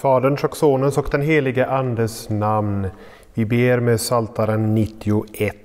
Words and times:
Faderns 0.00 0.44
och 0.44 0.56
Sonens 0.56 0.98
och 0.98 1.08
den 1.10 1.22
helige 1.22 1.66
Andes 1.66 2.28
namn. 2.28 2.88
Vi 3.34 3.46
ber 3.46 3.80
med 3.80 4.00
Saltaren 4.00 4.74
91. 4.74 5.56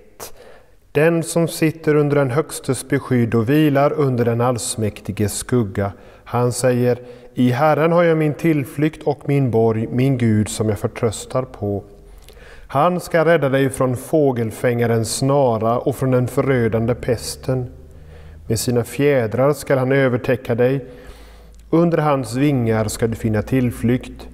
Den 0.92 1.24
som 1.24 1.48
sitter 1.48 1.96
under 1.96 2.16
den 2.16 2.32
Högstes 2.32 2.90
beskydd 2.90 3.36
och 3.36 3.50
vilar 3.50 3.94
under 3.94 4.26
den 4.26 4.42
allsmäktiges 4.42 5.34
skugga. 5.34 5.92
Han 6.24 6.52
säger, 6.52 7.00
i 7.34 7.52
Herren 7.52 7.92
har 7.92 8.04
jag 8.04 8.18
min 8.18 8.34
tillflykt 8.34 9.04
och 9.04 9.20
min 9.26 9.52
borg, 9.52 9.88
min 9.92 10.18
Gud 10.18 10.50
som 10.50 10.70
jag 10.70 10.80
förtröstar 10.80 11.44
på. 11.44 11.84
Han 12.68 13.00
ska 13.00 13.26
rädda 13.26 13.50
dig 13.50 13.70
från 13.70 13.98
fågelfängarens 13.98 15.16
snara 15.16 15.80
och 15.80 15.96
från 15.96 16.12
den 16.12 16.28
förödande 16.28 16.96
pesten. 16.96 17.68
Med 18.48 18.60
sina 18.60 18.84
fjädrar 18.84 19.54
skall 19.54 19.78
han 19.78 19.92
övertäcka 19.92 20.56
dig, 20.56 20.86
under 21.76 21.98
hans 21.98 22.36
vingar 22.36 22.88
ska 22.88 23.08
du 23.08 23.16
finna 23.16 23.42
tillflykt. 23.42 24.28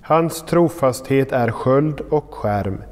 Hans 0.00 0.42
trofasthet 0.42 1.32
är 1.32 1.50
sköld 1.50 2.00
och 2.00 2.34
skärm. 2.34 2.82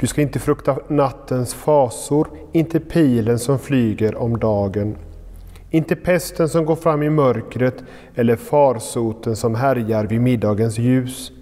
Du 0.00 0.06
ska 0.06 0.22
inte 0.22 0.38
frukta 0.38 0.78
nattens 0.88 1.54
fasor, 1.54 2.28
inte 2.52 2.80
pilen 2.80 3.38
som 3.38 3.58
flyger 3.58 4.16
om 4.16 4.38
dagen, 4.38 4.96
inte 5.70 5.96
pesten 5.96 6.48
som 6.48 6.64
går 6.64 6.76
fram 6.76 7.02
i 7.02 7.10
mörkret 7.10 7.84
eller 8.14 8.36
farsoten 8.36 9.36
som 9.36 9.54
härjar 9.54 10.04
vid 10.04 10.20
middagens 10.20 10.78
ljus. 10.78 11.32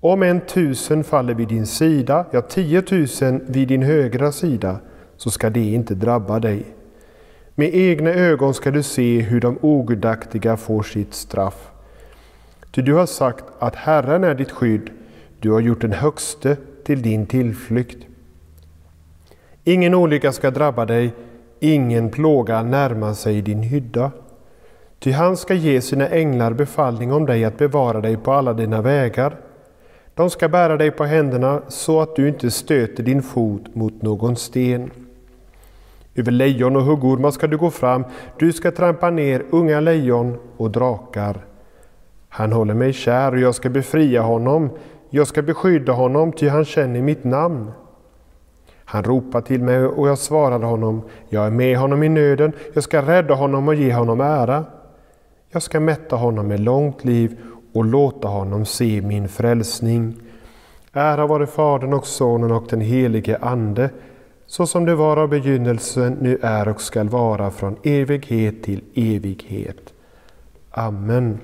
Om 0.00 0.22
en 0.22 0.40
tusen 0.40 1.04
faller 1.04 1.34
vid 1.34 1.48
din 1.48 1.66
sida, 1.66 2.26
ja 2.30 2.40
tiotusen 2.40 3.44
vid 3.46 3.68
din 3.68 3.82
högra 3.82 4.32
sida, 4.32 4.76
så 5.16 5.30
ska 5.30 5.50
det 5.50 5.72
inte 5.72 5.94
drabba 5.94 6.40
dig. 6.40 6.64
Med 7.56 7.74
egna 7.74 8.10
ögon 8.10 8.54
ska 8.54 8.70
du 8.70 8.82
se 8.82 9.20
hur 9.20 9.40
de 9.40 9.58
ogudaktiga 9.60 10.56
får 10.56 10.82
sitt 10.82 11.14
straff. 11.14 11.70
Ty 12.70 12.82
du 12.82 12.94
har 12.94 13.06
sagt 13.06 13.44
att 13.58 13.76
Herren 13.76 14.24
är 14.24 14.34
ditt 14.34 14.50
skydd, 14.50 14.90
du 15.40 15.50
har 15.50 15.60
gjort 15.60 15.80
den 15.80 15.92
högste 15.92 16.56
till 16.84 17.02
din 17.02 17.26
tillflykt. 17.26 18.06
Ingen 19.64 19.94
olycka 19.94 20.32
ska 20.32 20.50
drabba 20.50 20.84
dig, 20.84 21.12
ingen 21.60 22.10
plåga 22.10 22.62
närma 22.62 23.14
sig 23.14 23.42
din 23.42 23.62
hydda. 23.62 24.10
Ty 24.98 25.12
han 25.12 25.36
ska 25.36 25.54
ge 25.54 25.80
sina 25.80 26.08
änglar 26.08 26.52
befallning 26.52 27.12
om 27.12 27.26
dig 27.26 27.44
att 27.44 27.58
bevara 27.58 28.00
dig 28.00 28.16
på 28.16 28.32
alla 28.32 28.52
dina 28.52 28.82
vägar. 28.82 29.36
De 30.14 30.30
ska 30.30 30.48
bära 30.48 30.76
dig 30.76 30.90
på 30.90 31.04
händerna 31.04 31.62
så 31.68 32.00
att 32.00 32.16
du 32.16 32.28
inte 32.28 32.50
stöter 32.50 33.02
din 33.02 33.22
fot 33.22 33.74
mot 33.74 34.02
någon 34.02 34.36
sten. 34.36 34.90
Över 36.14 36.32
lejon 36.32 36.76
och 36.76 36.82
huggormar 36.82 37.30
ska 37.30 37.46
du 37.46 37.56
gå 37.56 37.70
fram, 37.70 38.04
du 38.38 38.52
ska 38.52 38.70
trampa 38.70 39.10
ner 39.10 39.44
unga 39.50 39.80
lejon 39.80 40.38
och 40.56 40.70
drakar. 40.70 41.44
Han 42.28 42.52
håller 42.52 42.74
mig 42.74 42.92
kär 42.92 43.32
och 43.32 43.40
jag 43.40 43.54
ska 43.54 43.70
befria 43.70 44.22
honom, 44.22 44.70
jag 45.10 45.26
ska 45.26 45.42
beskydda 45.42 45.92
honom, 45.92 46.32
ty 46.32 46.48
han 46.48 46.64
känner 46.64 47.02
mitt 47.02 47.24
namn. 47.24 47.70
Han 48.84 49.04
ropar 49.04 49.40
till 49.40 49.62
mig 49.62 49.84
och 49.84 50.08
jag 50.08 50.18
svarade 50.18 50.66
honom, 50.66 51.02
jag 51.28 51.46
är 51.46 51.50
med 51.50 51.78
honom 51.78 52.02
i 52.02 52.08
nöden, 52.08 52.52
jag 52.74 52.84
ska 52.84 53.02
rädda 53.02 53.34
honom 53.34 53.68
och 53.68 53.74
ge 53.74 53.92
honom 53.92 54.20
ära. 54.20 54.64
Jag 55.50 55.62
ska 55.62 55.80
mätta 55.80 56.16
honom 56.16 56.48
med 56.48 56.60
långt 56.60 57.04
liv 57.04 57.38
och 57.72 57.84
låta 57.84 58.28
honom 58.28 58.64
se 58.64 59.02
min 59.02 59.28
frälsning. 59.28 60.16
Ära 60.92 61.26
vare 61.26 61.46
Fadern 61.46 61.92
och 61.92 62.06
Sonen 62.06 62.52
och 62.52 62.66
den 62.70 62.80
helige 62.80 63.38
Ande, 63.40 63.90
så 64.54 64.66
som 64.66 64.84
det 64.84 64.94
var 64.94 65.16
av 65.16 65.28
begynnelsen, 65.28 66.16
nu 66.20 66.38
är 66.42 66.68
och 66.68 66.80
skall 66.80 67.08
vara 67.08 67.50
från 67.50 67.76
evighet 67.82 68.62
till 68.62 68.80
evighet. 68.94 69.92
Amen. 70.70 71.38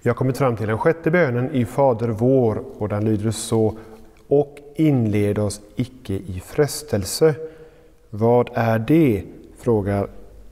Jag 0.00 0.12
har 0.12 0.14
kommit 0.14 0.38
fram 0.38 0.56
till 0.56 0.66
den 0.66 0.78
sjätte 0.78 1.10
bönen 1.10 1.50
i 1.54 1.64
Fader 1.64 2.08
vår 2.08 2.62
och 2.78 2.88
den 2.88 3.04
lyder 3.04 3.30
så 3.30 3.78
och 4.28 4.58
inled 4.74 5.38
oss 5.38 5.60
icke 5.76 6.12
i 6.12 6.42
frestelse. 6.46 7.34
Vad 8.10 8.50
är 8.54 8.78
det? 8.78 9.22
frågar 9.58 10.08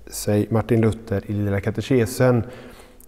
sig 0.06 0.46
Martin 0.50 0.80
Luther 0.80 1.22
i 1.26 1.32
Lilla 1.32 1.60
katekesen. 1.60 2.42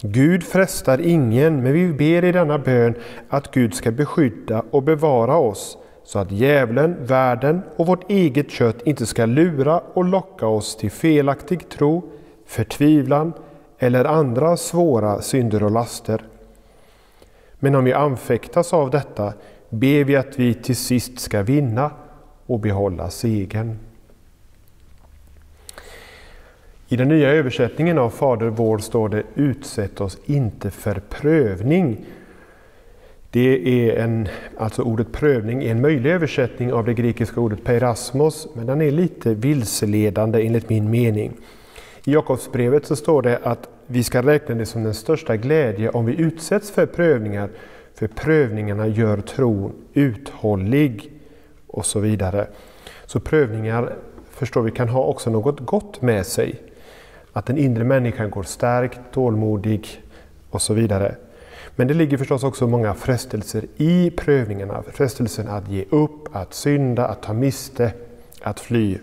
Gud 0.01 0.43
frestar 0.43 1.01
ingen, 1.01 1.63
men 1.63 1.73
vi 1.73 1.93
ber 1.93 2.23
i 2.23 2.31
denna 2.31 2.57
bön 2.57 2.95
att 3.29 3.51
Gud 3.51 3.73
ska 3.73 3.91
beskydda 3.91 4.63
och 4.71 4.83
bevara 4.83 5.37
oss 5.37 5.77
så 6.03 6.19
att 6.19 6.31
djävulen, 6.31 6.95
världen 6.99 7.61
och 7.75 7.87
vårt 7.87 8.11
eget 8.11 8.51
kött 8.51 8.81
inte 8.85 9.05
ska 9.05 9.25
lura 9.25 9.79
och 9.93 10.05
locka 10.05 10.47
oss 10.47 10.77
till 10.77 10.91
felaktig 10.91 11.69
tro, 11.69 12.03
förtvivlan 12.45 13.33
eller 13.79 14.05
andra 14.05 14.57
svåra 14.57 15.21
synder 15.21 15.63
och 15.63 15.71
laster. 15.71 16.21
Men 17.59 17.75
om 17.75 17.83
vi 17.83 17.93
anfäktas 17.93 18.73
av 18.73 18.89
detta 18.89 19.33
ber 19.69 20.03
vi 20.03 20.15
att 20.15 20.39
vi 20.39 20.53
till 20.53 20.75
sist 20.75 21.19
ska 21.19 21.41
vinna 21.41 21.91
och 22.45 22.59
behålla 22.59 23.09
segern. 23.09 23.79
I 26.87 26.95
den 26.95 27.07
nya 27.07 27.29
översättningen 27.29 27.97
av 27.97 28.09
Fader 28.09 28.47
vår 28.47 28.77
står 28.77 29.09
det 29.09 29.23
Utsätt 29.35 30.01
oss 30.01 30.17
inte 30.25 30.71
för 30.71 31.01
prövning. 31.09 32.05
Det 33.33 33.89
är 33.89 34.03
en, 34.03 34.27
alltså 34.57 34.81
ordet 34.81 35.11
prövning 35.11 35.63
är 35.63 35.71
en 35.71 35.81
möjlig 35.81 36.09
översättning 36.09 36.73
av 36.73 36.85
det 36.85 36.93
grekiska 36.93 37.39
ordet 37.39 37.63
peirasmos, 37.63 38.47
men 38.55 38.65
den 38.65 38.81
är 38.81 38.91
lite 38.91 39.33
vilseledande 39.33 40.45
enligt 40.45 40.69
min 40.69 40.89
mening. 40.89 41.33
I 42.05 42.13
Jakobsbrevet 42.13 42.85
så 42.85 42.95
står 42.95 43.21
det 43.21 43.39
att 43.43 43.69
vi 43.87 44.03
ska 44.03 44.21
räkna 44.21 44.55
det 44.55 44.65
som 44.65 44.83
den 44.83 44.93
största 44.93 45.37
glädje 45.37 45.89
om 45.89 46.05
vi 46.05 46.21
utsätts 46.21 46.71
för 46.71 46.85
prövningar, 46.85 47.49
för 47.95 48.07
prövningarna 48.07 48.87
gör 48.87 49.21
tron 49.21 49.73
uthållig 49.93 51.11
och 51.67 51.85
så 51.85 51.99
vidare. 51.99 52.47
Så 53.05 53.19
prövningar 53.19 53.93
förstår 54.29 54.61
vi 54.61 54.71
kan 54.71 54.89
ha 54.89 55.03
också 55.03 55.29
något 55.29 55.59
gott 55.59 56.01
med 56.01 56.25
sig. 56.25 56.55
Att 57.31 57.45
den 57.45 57.57
inre 57.57 57.83
människan 57.83 58.29
går 58.29 58.43
stärkt, 58.43 58.99
tålmodig 59.11 59.87
och 60.49 60.61
så 60.61 60.73
vidare. 60.73 61.15
Men 61.75 61.87
det 61.87 61.93
ligger 61.93 62.17
förstås 62.17 62.43
också 62.43 62.67
många 62.67 62.93
frestelser 62.93 63.65
i 63.77 64.11
prövningarna. 64.11 64.83
Frestelsen 64.91 65.47
att 65.47 65.69
ge 65.69 65.85
upp, 65.89 66.35
att 66.35 66.53
synda, 66.53 67.07
att 67.07 67.23
ta 67.23 67.33
miste, 67.33 67.93
att 68.41 68.59
fly. 68.59 68.97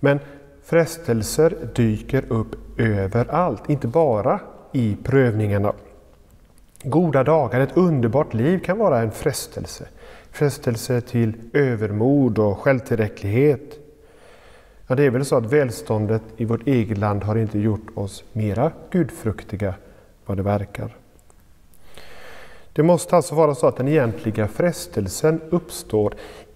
Men 0.00 0.18
frestelser 0.64 1.56
dyker 1.74 2.24
upp 2.28 2.80
överallt, 2.80 3.70
inte 3.70 3.88
bara 3.88 4.40
i 4.72 4.96
prövningarna. 5.02 5.72
Goda 6.82 7.24
dagar, 7.24 7.60
ett 7.60 7.76
underbart 7.76 8.34
liv 8.34 8.58
kan 8.58 8.78
vara 8.78 9.00
en 9.00 9.10
frestelse. 9.10 9.88
Frestelse 10.30 11.00
till 11.00 11.32
övermod 11.52 12.38
och 12.38 12.58
självtillräcklighet. 12.58 13.78
Ja, 14.86 14.94
det 14.94 15.04
är 15.04 15.10
väl 15.10 15.24
så 15.24 15.36
att 15.36 15.52
välståndet 15.52 16.22
i 16.36 16.44
vårt 16.44 16.66
eget 16.66 16.98
land 16.98 17.24
har 17.24 17.36
inte 17.36 17.58
gjort 17.58 17.86
oss 17.94 18.24
mera 18.32 18.72
gudfruktiga 18.90 19.74
vad 20.26 20.36
det 20.36 20.42
verkar. 20.42 20.96
Det 22.76 22.82
måste 22.82 23.16
alltså 23.16 23.34
vara 23.34 23.54
så 23.54 23.66
att 23.66 23.76
den 23.76 23.88
egentliga 23.88 24.48
frestelsen 24.48 25.40
uppstår 25.50 26.14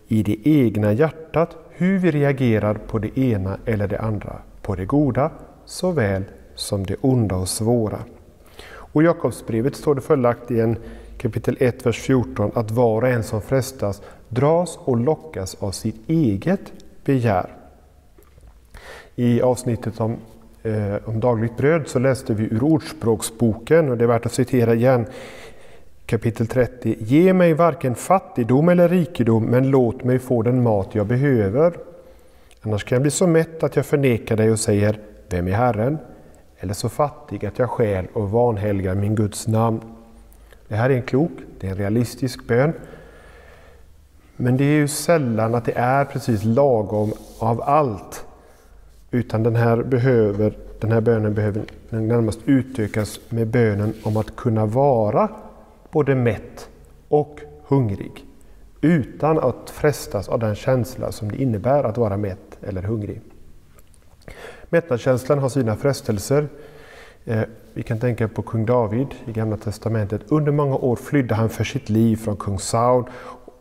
i 0.08 0.22
det 0.22 0.36
egna 0.44 0.92
hjärtat, 0.92 1.56
hur 1.70 1.98
vi 1.98 2.10
reagerar 2.10 2.74
på 2.74 2.98
det 2.98 3.18
ena 3.18 3.58
eller 3.64 3.88
det 3.88 4.00
andra, 4.00 4.36
på 4.62 4.74
det 4.74 4.84
goda 4.84 5.30
såväl 5.64 6.24
som 6.54 6.86
det 6.86 6.96
onda 7.00 7.36
och 7.36 7.48
svåra. 7.48 7.98
Och 8.66 9.02
I 9.02 9.04
Jakobsbrevet 9.04 9.76
står 9.76 9.94
det 9.94 10.00
följaktligen 10.00 10.76
kapitel 11.18 11.56
1, 11.60 11.86
vers 11.86 12.00
14 12.00 12.50
att 12.54 12.70
var 12.70 13.02
och 13.02 13.08
en 13.08 13.22
som 13.22 13.42
frestas 13.42 14.02
dras 14.28 14.78
och 14.84 14.96
lockas 14.96 15.56
av 15.60 15.70
sitt 15.70 16.08
eget 16.08 16.72
begär. 17.04 17.56
I 19.16 19.42
avsnittet 19.42 20.00
om, 20.00 20.16
eh, 20.62 20.94
om 21.04 21.20
dagligt 21.20 21.56
bröd 21.56 21.88
så 21.88 21.98
läste 21.98 22.34
vi 22.34 22.44
ur 22.44 22.64
Ordspråksboken 22.64 23.90
och 23.90 23.96
det 23.96 24.04
är 24.04 24.08
värt 24.08 24.26
att 24.26 24.32
citera 24.32 24.74
igen 24.74 25.06
kapitel 26.10 26.46
30. 26.46 26.96
Ge 26.98 27.32
mig 27.32 27.54
varken 27.54 27.94
fattigdom 27.94 28.68
eller 28.68 28.88
rikedom, 28.88 29.44
men 29.44 29.70
låt 29.70 30.04
mig 30.04 30.18
få 30.18 30.42
den 30.42 30.62
mat 30.62 30.94
jag 30.94 31.06
behöver. 31.06 31.76
Annars 32.62 32.84
kan 32.84 32.96
jag 32.96 33.02
bli 33.02 33.10
så 33.10 33.26
mätt 33.26 33.62
att 33.62 33.76
jag 33.76 33.86
förnekar 33.86 34.36
dig 34.36 34.50
och 34.50 34.60
säger, 34.60 34.98
vem 35.28 35.48
är 35.48 35.52
Herren? 35.52 35.98
Eller 36.58 36.74
så 36.74 36.88
fattig 36.88 37.46
att 37.46 37.58
jag 37.58 37.70
skäl 37.70 38.06
och 38.12 38.30
vanhelgar 38.30 38.94
min 38.94 39.14
Guds 39.14 39.46
namn. 39.46 39.80
Det 40.68 40.74
här 40.74 40.90
är 40.90 40.94
en 40.94 41.02
klok, 41.02 41.30
det 41.60 41.66
är 41.66 41.70
en 41.70 41.76
realistisk 41.76 42.46
bön. 42.46 42.72
Men 44.36 44.56
det 44.56 44.64
är 44.64 44.76
ju 44.76 44.88
sällan 44.88 45.54
att 45.54 45.64
det 45.64 45.76
är 45.76 46.04
precis 46.04 46.44
lagom 46.44 47.12
av 47.38 47.62
allt. 47.62 48.24
Utan 49.10 49.42
den 49.42 49.56
här, 49.56 49.82
behöver, 49.82 50.56
den 50.80 50.92
här 50.92 51.00
bönen 51.00 51.34
behöver 51.34 51.62
närmast 51.90 52.40
utökas 52.44 53.20
med 53.28 53.46
bönen 53.46 53.94
om 54.02 54.16
att 54.16 54.36
kunna 54.36 54.66
vara 54.66 55.28
både 55.92 56.14
mätt 56.14 56.68
och 57.08 57.40
hungrig 57.66 58.24
utan 58.80 59.38
att 59.38 59.70
frestas 59.70 60.28
av 60.28 60.38
den 60.38 60.54
känsla 60.54 61.12
som 61.12 61.30
det 61.30 61.42
innebär 61.42 61.84
att 61.84 61.98
vara 61.98 62.16
mätt 62.16 62.58
eller 62.62 62.82
hungrig. 62.82 63.20
Mättnadskänslan 64.68 65.38
har 65.38 65.48
sina 65.48 65.76
frestelser. 65.76 66.48
Eh, 67.24 67.42
vi 67.74 67.82
kan 67.82 67.98
tänka 67.98 68.28
på 68.28 68.42
kung 68.42 68.66
David 68.66 69.06
i 69.26 69.32
Gamla 69.32 69.56
Testamentet. 69.56 70.20
Under 70.28 70.52
många 70.52 70.76
år 70.76 70.96
flydde 70.96 71.34
han 71.34 71.48
för 71.48 71.64
sitt 71.64 71.88
liv 71.88 72.16
från 72.16 72.36
kung 72.36 72.58
Saul 72.58 73.04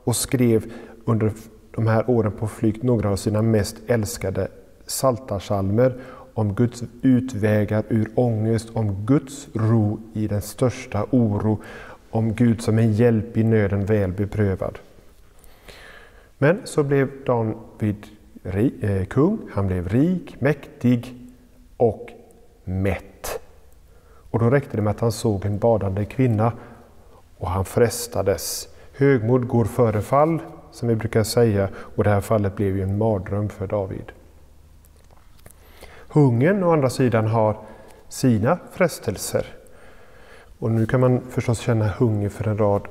och 0.04 0.16
skrev 0.16 0.72
under 1.06 1.31
de 1.76 1.88
här 1.88 2.10
åren 2.10 2.31
på 2.31 2.48
flykt 2.48 2.84
några 2.84 3.10
av 3.10 3.16
sina 3.16 3.42
mest 3.42 3.76
älskade 3.88 4.48
saltarsalmer 4.86 6.02
om 6.34 6.54
Guds 6.54 6.84
utvägar 7.02 7.84
ur 7.90 8.10
ångest, 8.16 8.70
om 8.74 9.06
Guds 9.06 9.48
ro 9.54 10.00
i 10.14 10.28
den 10.28 10.42
största 10.42 11.06
oro, 11.12 11.62
om 12.11 12.33
Gud 12.33 12.61
som 12.61 12.79
en 12.79 12.94
hjälp 12.94 13.38
i 13.38 13.44
nöden 13.44 13.85
väl 13.85 14.11
beprövad. 14.11 14.79
Men 16.38 16.61
så 16.63 16.83
blev 16.83 17.09
David 17.25 18.06
eh, 18.81 19.06
kung, 19.06 19.39
han 19.51 19.67
blev 19.67 19.89
rik, 19.89 20.41
mäktig 20.41 21.15
och 21.77 22.09
mätt. 22.63 23.39
Och 24.31 24.39
då 24.39 24.50
räckte 24.50 24.77
det 24.77 24.81
med 24.81 24.91
att 24.91 25.00
han 25.00 25.11
såg 25.11 25.45
en 25.45 25.59
badande 25.59 26.06
kvinna 26.06 26.53
och 27.38 27.50
han 27.50 27.65
frestades. 27.65 28.67
Högmod 28.97 29.47
går 29.47 29.65
före 29.65 30.01
fall, 30.01 30.39
som 30.71 30.88
vi 30.88 30.95
brukar 30.95 31.23
säga, 31.23 31.69
och 31.75 32.03
det 32.03 32.09
här 32.09 32.21
fallet 32.21 32.56
blev 32.56 32.77
ju 32.77 32.83
en 32.83 32.97
mardröm 32.97 33.50
för 33.50 33.67
David. 33.67 34.11
Hungern 36.07 36.63
å 36.63 36.73
andra 36.73 36.89
sidan 36.89 37.27
har 37.27 37.57
sina 38.09 38.57
frestelser. 38.71 39.58
Och 40.59 40.71
nu 40.71 40.85
kan 40.85 41.00
man 41.00 41.21
förstås 41.29 41.59
känna 41.59 41.88
hunger 41.88 42.29
för 42.29 42.47
en 42.47 42.57
rad 42.57 42.88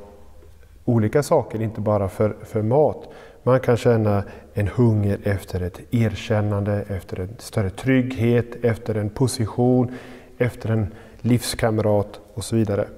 olika 0.84 1.22
saker, 1.22 1.62
inte 1.62 1.80
bara 1.80 2.08
för, 2.08 2.36
för 2.44 2.62
mat. 2.62 3.08
Man 3.42 3.60
kan 3.60 3.76
känna 3.76 4.24
en 4.54 4.68
hunger 4.68 5.18
efter 5.24 5.60
ett 5.60 5.94
erkännande, 5.94 6.84
efter 6.88 7.20
en 7.20 7.34
större 7.38 7.70
trygghet, 7.70 8.64
efter 8.64 8.94
en 8.94 9.10
position, 9.10 9.94
efter 10.38 10.68
en 10.70 10.94
livskamrat 11.20 12.20
och 12.34 12.44
så 12.44 12.56
vidare. 12.56 12.88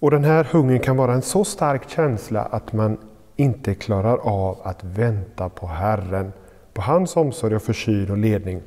Och 0.00 0.10
den 0.10 0.24
här 0.24 0.44
hungern 0.44 0.80
kan 0.80 0.96
vara 0.96 1.12
en 1.12 1.22
så 1.22 1.44
stark 1.44 1.90
känsla 1.90 2.42
att 2.42 2.72
man 2.72 2.98
inte 3.36 3.74
klarar 3.74 4.16
av 4.16 4.58
att 4.62 4.84
vänta 4.84 5.48
på 5.48 5.66
Herren, 5.66 6.32
på 6.72 6.82
hans 6.82 7.16
omsorg 7.16 7.56
och 7.56 7.62
försyn 7.62 8.10
och 8.10 8.18
ledning. 8.18 8.62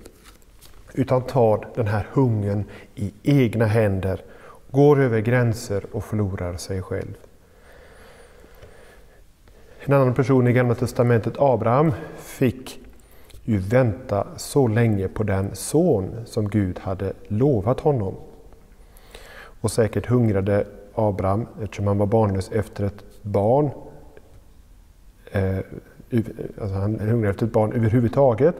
Utan 0.93 1.21
tar 1.21 1.67
den 1.75 1.87
här 1.87 2.07
hungern 2.11 2.63
i 2.95 3.13
egna 3.23 3.65
händer, 3.65 4.21
går 4.71 4.99
över 4.99 5.19
gränser 5.19 5.83
och 5.91 6.03
förlorar 6.03 6.57
sig 6.57 6.81
själv. 6.81 7.17
En 9.79 9.93
annan 9.93 10.13
person 10.13 10.47
i 10.47 10.53
Gamla 10.53 10.75
Testamentet, 10.75 11.33
Abraham, 11.37 11.93
fick 12.17 12.79
ju 13.43 13.57
vänta 13.57 14.27
så 14.37 14.67
länge 14.67 15.07
på 15.07 15.23
den 15.23 15.55
son 15.55 16.15
som 16.25 16.49
Gud 16.49 16.79
hade 16.79 17.13
lovat 17.27 17.79
honom. 17.79 18.15
Och 19.61 19.71
säkert 19.71 20.05
hungrade 20.05 20.67
Abraham, 20.95 21.47
eftersom 21.61 21.87
han 21.87 21.97
var 21.97 22.05
barnlös, 22.05 22.51
efter 22.51 22.83
ett 22.83 23.03
barn. 23.21 23.69
Eh, 25.31 25.57
alltså 26.61 26.75
han 26.75 26.99
hungrade 26.99 27.29
efter 27.29 27.45
ett 27.45 27.53
barn 27.53 27.73
överhuvudtaget. 27.73 28.55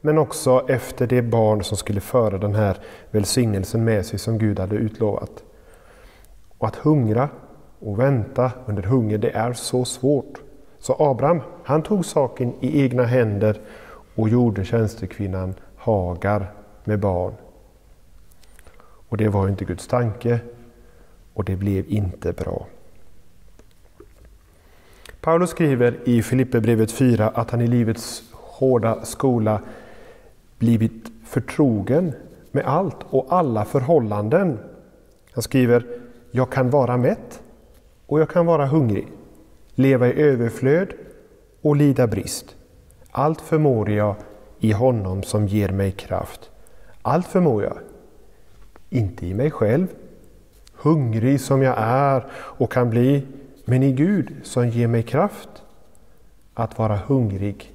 Men 0.00 0.18
också 0.18 0.64
efter 0.68 1.06
det 1.06 1.22
barn 1.22 1.64
som 1.64 1.76
skulle 1.76 2.00
föra 2.00 2.38
den 2.38 2.54
här 2.54 2.76
välsignelsen 3.10 3.84
med 3.84 4.06
sig 4.06 4.18
som 4.18 4.38
Gud 4.38 4.58
hade 4.58 4.76
utlovat. 4.76 5.44
Och 6.58 6.68
att 6.68 6.76
hungra 6.76 7.28
och 7.78 7.98
vänta 7.98 8.52
under 8.66 8.82
hunger, 8.82 9.18
det 9.18 9.30
är 9.30 9.52
så 9.52 9.84
svårt. 9.84 10.40
Så 10.78 10.96
Abraham, 10.98 11.40
han 11.64 11.82
tog 11.82 12.04
saken 12.04 12.52
i 12.60 12.82
egna 12.82 13.04
händer 13.04 13.60
och 14.14 14.28
gjorde 14.28 14.64
tjänstekvinnan 14.64 15.54
Hagar 15.76 16.52
med 16.84 16.98
barn. 16.98 17.32
Och 19.08 19.16
det 19.16 19.28
var 19.28 19.48
inte 19.48 19.64
Guds 19.64 19.86
tanke 19.86 20.40
och 21.34 21.44
det 21.44 21.56
blev 21.56 21.84
inte 21.88 22.32
bra. 22.32 22.66
Paulus 25.20 25.50
skriver 25.50 25.98
i 26.04 26.22
Filipperbrevet 26.22 26.92
4 26.92 27.28
att 27.28 27.50
han 27.50 27.60
i 27.60 27.66
livets 27.66 28.22
hårda 28.32 29.04
skola 29.04 29.60
blivit 30.60 31.12
förtrogen 31.24 32.12
med 32.50 32.64
allt 32.64 32.96
och 33.10 33.26
alla 33.28 33.64
förhållanden. 33.64 34.58
Han 35.32 35.42
skriver, 35.42 35.86
jag 36.30 36.52
kan 36.52 36.70
vara 36.70 36.96
mätt 36.96 37.42
och 38.06 38.20
jag 38.20 38.28
kan 38.28 38.46
vara 38.46 38.66
hungrig 38.66 39.08
leva 39.74 40.08
i 40.08 40.22
överflöd 40.22 40.92
och 41.62 41.76
lida 41.76 42.06
brist. 42.06 42.56
Allt 43.10 43.40
förmår 43.40 43.90
jag 43.90 44.14
i 44.58 44.72
honom 44.72 45.22
som 45.22 45.46
ger 45.46 45.68
mig 45.68 45.92
kraft. 45.92 46.50
Allt 47.02 47.26
förmår 47.26 47.62
jag, 47.62 47.78
inte 48.90 49.26
i 49.26 49.34
mig 49.34 49.50
själv, 49.50 49.86
hungrig 50.74 51.40
som 51.40 51.62
jag 51.62 51.74
är 51.78 52.26
och 52.32 52.72
kan 52.72 52.90
bli, 52.90 53.26
men 53.64 53.82
i 53.82 53.92
Gud 53.92 54.32
som 54.42 54.68
ger 54.68 54.88
mig 54.88 55.02
kraft 55.02 55.48
att 56.54 56.78
vara 56.78 56.96
hungrig 56.96 57.72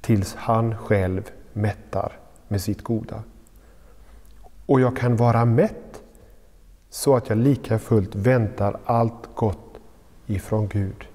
tills 0.00 0.34
han 0.34 0.76
själv 0.76 1.30
mättar 1.52 2.12
med 2.48 2.60
sitt 2.60 2.82
goda. 2.82 3.22
Och 4.66 4.80
jag 4.80 4.96
kan 4.96 5.16
vara 5.16 5.44
mätt 5.44 6.02
så 6.90 7.16
att 7.16 7.28
jag 7.28 7.38
lika 7.38 7.78
fullt 7.78 8.14
väntar 8.14 8.80
allt 8.84 9.34
gott 9.34 9.78
ifrån 10.26 10.68
Gud. 10.68 11.08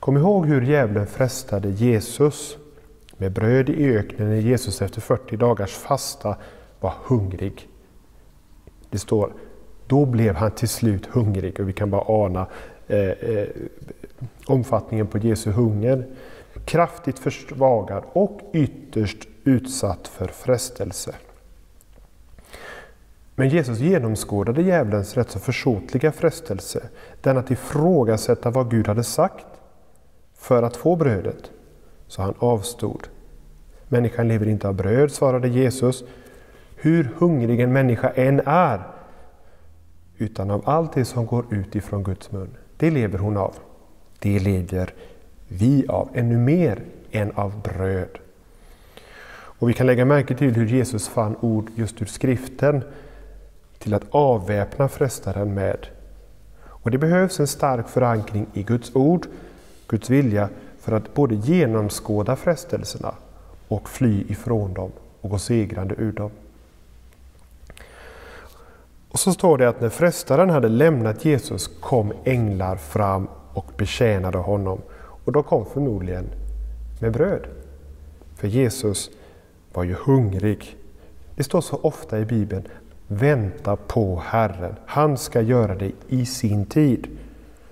Kom 0.00 0.16
ihåg 0.16 0.46
hur 0.46 0.62
djävulen 0.62 1.06
frestade 1.06 1.68
Jesus 1.70 2.56
med 3.16 3.32
bröd 3.32 3.68
i 3.68 3.96
öknen 3.96 4.28
när 4.28 4.36
Jesus 4.36 4.82
efter 4.82 5.00
40 5.00 5.36
dagars 5.36 5.72
fasta 5.72 6.36
var 6.80 6.94
hungrig. 7.04 7.68
Det 8.90 8.98
står, 8.98 9.32
då 9.86 10.06
blev 10.06 10.34
han 10.34 10.50
till 10.50 10.68
slut 10.68 11.06
hungrig 11.06 11.60
och 11.60 11.68
vi 11.68 11.72
kan 11.72 11.90
bara 11.90 12.24
ana 12.24 12.46
eh, 12.88 12.98
eh, 12.98 13.48
omfattningen 14.46 15.06
på 15.06 15.18
Jesu 15.18 15.50
hunger. 15.50 16.06
Kraftigt 16.64 17.18
försvagad 17.18 18.04
och 18.12 18.40
ytterst 18.52 19.28
utsatt 19.44 20.08
för 20.08 20.26
frestelse. 20.26 21.14
Men 23.34 23.48
Jesus 23.48 23.78
genomskådade 23.78 24.62
djävulens 24.62 25.16
rätt 25.16 25.30
så 25.30 25.38
försåtliga 25.38 26.12
frestelse, 26.12 26.88
den 27.20 27.38
att 27.38 27.50
ifrågasätta 27.50 28.50
vad 28.50 28.70
Gud 28.70 28.88
hade 28.88 29.04
sagt 29.04 29.46
för 30.34 30.62
att 30.62 30.76
få 30.76 30.96
brödet. 30.96 31.50
Så 32.06 32.22
han 32.22 32.34
avstod. 32.38 33.08
Människan 33.88 34.28
lever 34.28 34.48
inte 34.48 34.68
av 34.68 34.74
bröd, 34.74 35.12
svarade 35.12 35.48
Jesus, 35.48 36.04
hur 36.76 37.10
hungrig 37.18 37.60
en 37.60 37.72
människa 37.72 38.08
än 38.10 38.40
är, 38.46 38.82
utan 40.16 40.50
av 40.50 40.62
allt 40.64 40.92
det 40.92 41.04
som 41.04 41.26
går 41.26 41.54
ut 41.54 41.74
ifrån 41.74 42.02
Guds 42.04 42.32
mun. 42.32 42.56
Det 42.76 42.90
lever 42.90 43.18
hon 43.18 43.36
av. 43.36 43.54
Det 44.18 44.38
lever 44.38 44.94
vi 45.58 45.86
av, 45.88 46.08
ännu 46.14 46.36
mer 46.36 46.82
än 47.10 47.32
av 47.32 47.62
bröd. 47.62 48.18
Och 49.34 49.68
Vi 49.68 49.72
kan 49.72 49.86
lägga 49.86 50.04
märke 50.04 50.34
till 50.34 50.54
hur 50.54 50.66
Jesus 50.66 51.08
fann 51.08 51.36
ord 51.40 51.70
just 51.74 52.02
ur 52.02 52.06
skriften 52.06 52.84
till 53.78 53.94
att 53.94 54.04
avväpna 54.10 54.88
frestaren 54.88 55.54
med. 55.54 55.86
Och 56.64 56.90
Det 56.90 56.98
behövs 56.98 57.40
en 57.40 57.46
stark 57.46 57.88
förankring 57.88 58.46
i 58.52 58.62
Guds 58.62 58.90
ord 58.94 59.26
Guds 59.92 60.10
vilja 60.10 60.48
för 60.80 60.92
att 60.92 61.14
både 61.14 61.34
genomskåda 61.34 62.36
frestelserna 62.36 63.14
och 63.68 63.88
fly 63.88 64.24
ifrån 64.28 64.74
dem 64.74 64.90
och 65.20 65.30
gå 65.30 65.38
segrande 65.38 65.94
ur 65.98 66.12
dem. 66.12 66.30
Och 69.08 69.18
så 69.18 69.32
står 69.32 69.58
det 69.58 69.68
att 69.68 69.80
när 69.80 69.88
frestaren 69.88 70.50
hade 70.50 70.68
lämnat 70.68 71.24
Jesus 71.24 71.70
kom 71.80 72.12
änglar 72.24 72.76
fram 72.76 73.28
och 73.52 73.72
betjänade 73.76 74.38
honom. 74.38 74.80
Och 75.24 75.32
de 75.32 75.42
kom 75.42 75.66
förmodligen 75.66 76.30
med 77.00 77.12
bröd. 77.12 77.46
För 78.34 78.48
Jesus 78.48 79.10
var 79.72 79.84
ju 79.84 79.94
hungrig. 79.94 80.76
Det 81.36 81.44
står 81.44 81.60
så 81.60 81.76
ofta 81.76 82.18
i 82.18 82.24
Bibeln, 82.24 82.68
vänta 83.06 83.76
på 83.76 84.22
Herren. 84.26 84.74
Han 84.86 85.18
ska 85.18 85.40
göra 85.40 85.74
det 85.74 85.92
i 86.08 86.26
sin 86.26 86.66
tid. 86.66 87.06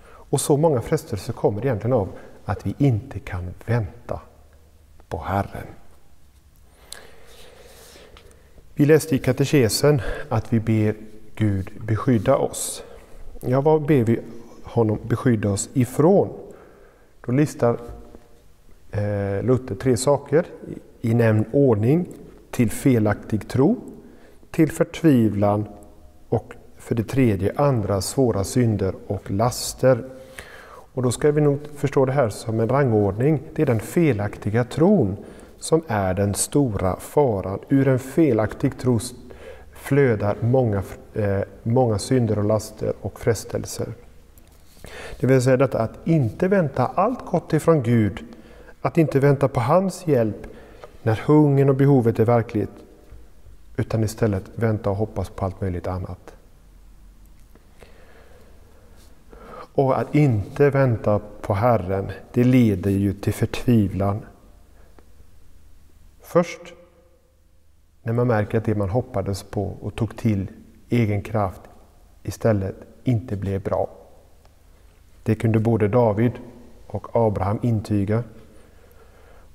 Och 0.06 0.40
så 0.40 0.56
många 0.56 0.80
frestelser 0.80 1.32
kommer 1.32 1.64
egentligen 1.64 1.92
av 1.92 2.08
att 2.44 2.66
vi 2.66 2.74
inte 2.78 3.18
kan 3.18 3.54
vänta 3.66 4.20
på 5.08 5.18
Herren. 5.18 5.66
Vi 8.74 8.86
läste 8.86 9.14
i 9.14 9.18
katekesen 9.18 10.00
att 10.28 10.52
vi 10.52 10.60
ber 10.60 10.94
Gud 11.34 11.70
beskydda 11.86 12.36
oss. 12.36 12.82
Ja, 13.40 13.60
vad 13.60 13.82
ber 13.82 14.04
vi 14.04 14.20
honom 14.62 14.98
beskydda 15.08 15.50
oss 15.50 15.68
ifrån? 15.72 16.49
Då 17.30 17.36
listar 17.36 17.78
eh, 18.90 19.42
Luther 19.42 19.74
tre 19.74 19.96
saker 19.96 20.46
i 21.00 21.14
nämnd 21.14 21.44
ordning. 21.52 22.08
Till 22.50 22.70
felaktig 22.70 23.48
tro, 23.48 23.76
till 24.50 24.72
förtvivlan 24.72 25.68
och 26.28 26.54
för 26.78 26.94
det 26.94 27.02
tredje 27.02 27.52
andra 27.56 28.00
svåra 28.00 28.44
synder 28.44 28.94
och 29.06 29.30
laster. 29.30 30.04
Och 30.92 31.02
då 31.02 31.12
ska 31.12 31.30
vi 31.32 31.40
nog 31.40 31.58
förstå 31.76 32.04
det 32.04 32.12
här 32.12 32.28
som 32.28 32.60
en 32.60 32.68
rangordning. 32.68 33.42
Det 33.54 33.62
är 33.62 33.66
den 33.66 33.80
felaktiga 33.80 34.64
tron 34.64 35.16
som 35.58 35.82
är 35.86 36.14
den 36.14 36.34
stora 36.34 36.96
faran. 36.96 37.58
Ur 37.68 37.88
en 37.88 37.98
felaktig 37.98 38.78
tro 38.78 38.98
flödar 39.72 40.36
många, 40.40 40.82
eh, 41.14 41.40
många 41.62 41.98
synder 41.98 42.38
och 42.38 42.44
laster 42.44 42.92
och 43.00 43.20
frestelser. 43.20 43.86
Det 45.20 45.26
vill 45.26 45.42
säga 45.42 45.56
detta 45.56 45.78
att 45.78 45.98
inte 46.04 46.48
vänta 46.48 46.86
allt 46.86 47.26
gott 47.26 47.52
ifrån 47.52 47.82
Gud, 47.82 48.24
att 48.80 48.98
inte 48.98 49.20
vänta 49.20 49.48
på 49.48 49.60
hans 49.60 50.06
hjälp 50.06 50.46
när 51.02 51.16
hungern 51.26 51.68
och 51.68 51.76
behovet 51.76 52.18
är 52.18 52.24
verkligt, 52.24 52.70
utan 53.76 54.04
istället 54.04 54.44
vänta 54.54 54.90
och 54.90 54.96
hoppas 54.96 55.28
på 55.28 55.44
allt 55.44 55.60
möjligt 55.60 55.86
annat. 55.86 56.34
Och 59.74 59.98
att 59.98 60.14
inte 60.14 60.70
vänta 60.70 61.20
på 61.40 61.54
Herren, 61.54 62.10
det 62.32 62.44
leder 62.44 62.90
ju 62.90 63.12
till 63.12 63.34
förtvivlan. 63.34 64.22
Först 66.20 66.60
när 68.02 68.12
man 68.12 68.26
märker 68.26 68.58
att 68.58 68.64
det 68.64 68.74
man 68.74 68.90
hoppades 68.90 69.42
på 69.42 69.64
och 69.80 69.94
tog 69.94 70.16
till 70.16 70.50
egen 70.88 71.22
kraft 71.22 71.60
istället 72.22 72.76
inte 73.04 73.36
blev 73.36 73.62
bra. 73.62 73.99
Det 75.22 75.34
kunde 75.34 75.58
både 75.58 75.88
David 75.88 76.32
och 76.86 77.16
Abraham 77.16 77.58
intyga. 77.62 78.22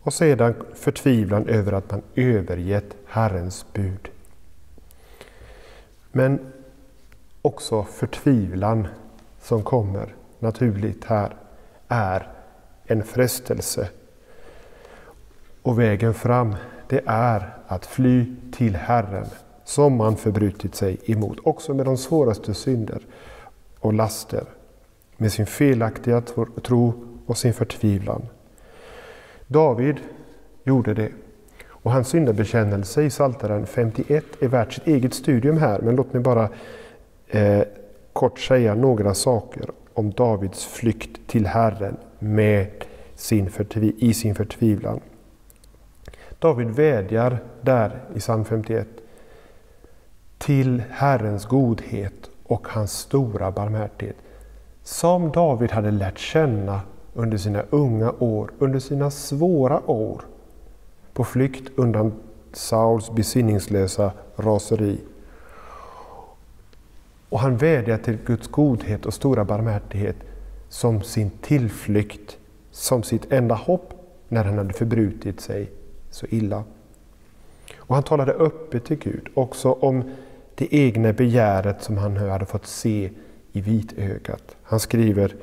Och 0.02 0.14
sedan 0.14 0.54
förtvivlan 0.74 1.48
över 1.48 1.72
att 1.72 1.92
man 1.92 2.02
övergett 2.16 2.96
Herrens 3.06 3.66
bud. 3.74 4.10
Men 6.12 6.40
också 7.42 7.84
förtvivlan 7.84 8.88
som 9.42 9.64
kommer 9.64 10.16
naturligt 10.40 11.06
här 11.06 11.36
är 11.88 12.28
en 12.86 13.04
frestelse. 13.04 13.90
Och 15.62 15.80
vägen 15.80 16.14
fram, 16.14 16.56
det 16.88 17.02
är 17.06 17.58
att 17.68 17.86
fly 17.86 18.36
till 18.52 18.76
Herren 18.76 19.26
som 19.64 19.98
man 19.98 20.16
förbrutit 20.16 20.76
sig 20.76 20.98
emot, 21.06 21.38
också 21.44 21.74
med 21.74 21.86
de 21.86 21.98
svåraste 21.98 22.54
synder 22.54 23.02
och 23.80 23.94
laster, 23.94 24.44
med 25.18 25.32
sin 25.32 25.46
felaktiga 25.46 26.22
tro 26.64 26.94
och 27.26 27.38
sin 27.38 27.54
förtvivlan. 27.54 28.22
David 29.48 29.98
gjorde 30.64 30.94
det. 30.94 31.12
Och 31.68 31.92
hans 31.92 32.08
syndabekännelse 32.08 33.04
i 33.04 33.10
Psaltaren 33.10 33.68
51 33.68 34.26
är 34.40 34.48
värt 34.48 34.74
sitt 34.74 34.88
eget 34.88 35.14
studium 35.14 35.58
här, 35.58 35.82
men 35.82 35.96
låt 35.96 36.14
mig 36.14 36.22
bara 36.22 36.50
eh, 37.28 37.64
kort 38.14 38.40
säga 38.40 38.76
några 38.76 39.14
saker 39.14 39.70
om 39.94 40.12
Davids 40.12 40.66
flykt 40.66 41.28
till 41.28 41.46
Herren 41.46 41.98
med 42.20 42.68
sin 43.16 43.50
i 43.98 44.14
sin 44.14 44.36
förtvivlan. 44.36 45.00
David 46.40 46.68
vädjar 46.68 47.38
där 47.62 48.00
i 48.16 48.20
psalm 48.20 48.46
51 48.46 48.88
till 50.38 50.84
Herrens 50.90 51.46
godhet 51.46 52.30
och 52.44 52.68
hans 52.68 52.92
stora 52.92 53.52
barmhärtighet 53.52 54.16
som 54.86 55.32
David 55.32 55.72
hade 55.72 55.92
lärt 55.92 56.18
känna 56.18 56.82
under 57.14 57.38
sina 57.38 57.64
unga 57.70 58.14
år, 58.20 58.52
under 58.60 58.80
sina 58.80 59.12
svåra 59.12 59.90
år 59.90 60.22
på 61.14 61.24
flykt 61.24 61.72
undan 61.76 62.14
Sauls 62.54 63.12
besinningslösa 63.12 64.12
raseri. 64.36 65.00
Och 67.30 67.40
han 67.40 67.58
vädjar 67.58 67.98
till 67.98 68.18
Guds 68.26 68.48
godhet 68.48 69.06
och 69.06 69.14
stora 69.14 69.46
barmhärtighet 69.46 70.16
som 70.70 71.02
sin 71.02 71.30
tillflykt, 71.30 72.38
som 72.72 73.04
sitt 73.04 73.32
enda 73.32 73.56
hopp 73.56 73.94
när 74.28 74.44
han 74.44 74.58
hade 74.58 74.74
förbrutit 74.74 75.42
sig 75.42 75.72
så 76.10 76.26
illa. 76.30 76.64
Och 77.78 77.96
han 77.96 78.04
talade 78.04 78.34
öppet 78.34 78.86
till 78.86 78.98
Gud, 78.98 79.28
också 79.34 79.72
om 79.72 80.04
det 80.56 80.76
egna 80.76 81.14
begäret 81.14 81.84
som 81.84 81.98
han 81.98 82.14
nu 82.14 82.30
hade 82.30 82.46
fått 82.46 82.66
se 82.66 83.10
i 83.56 83.62
vitögat. 83.62 84.56
Han 84.64 84.80
skriver 84.80 85.36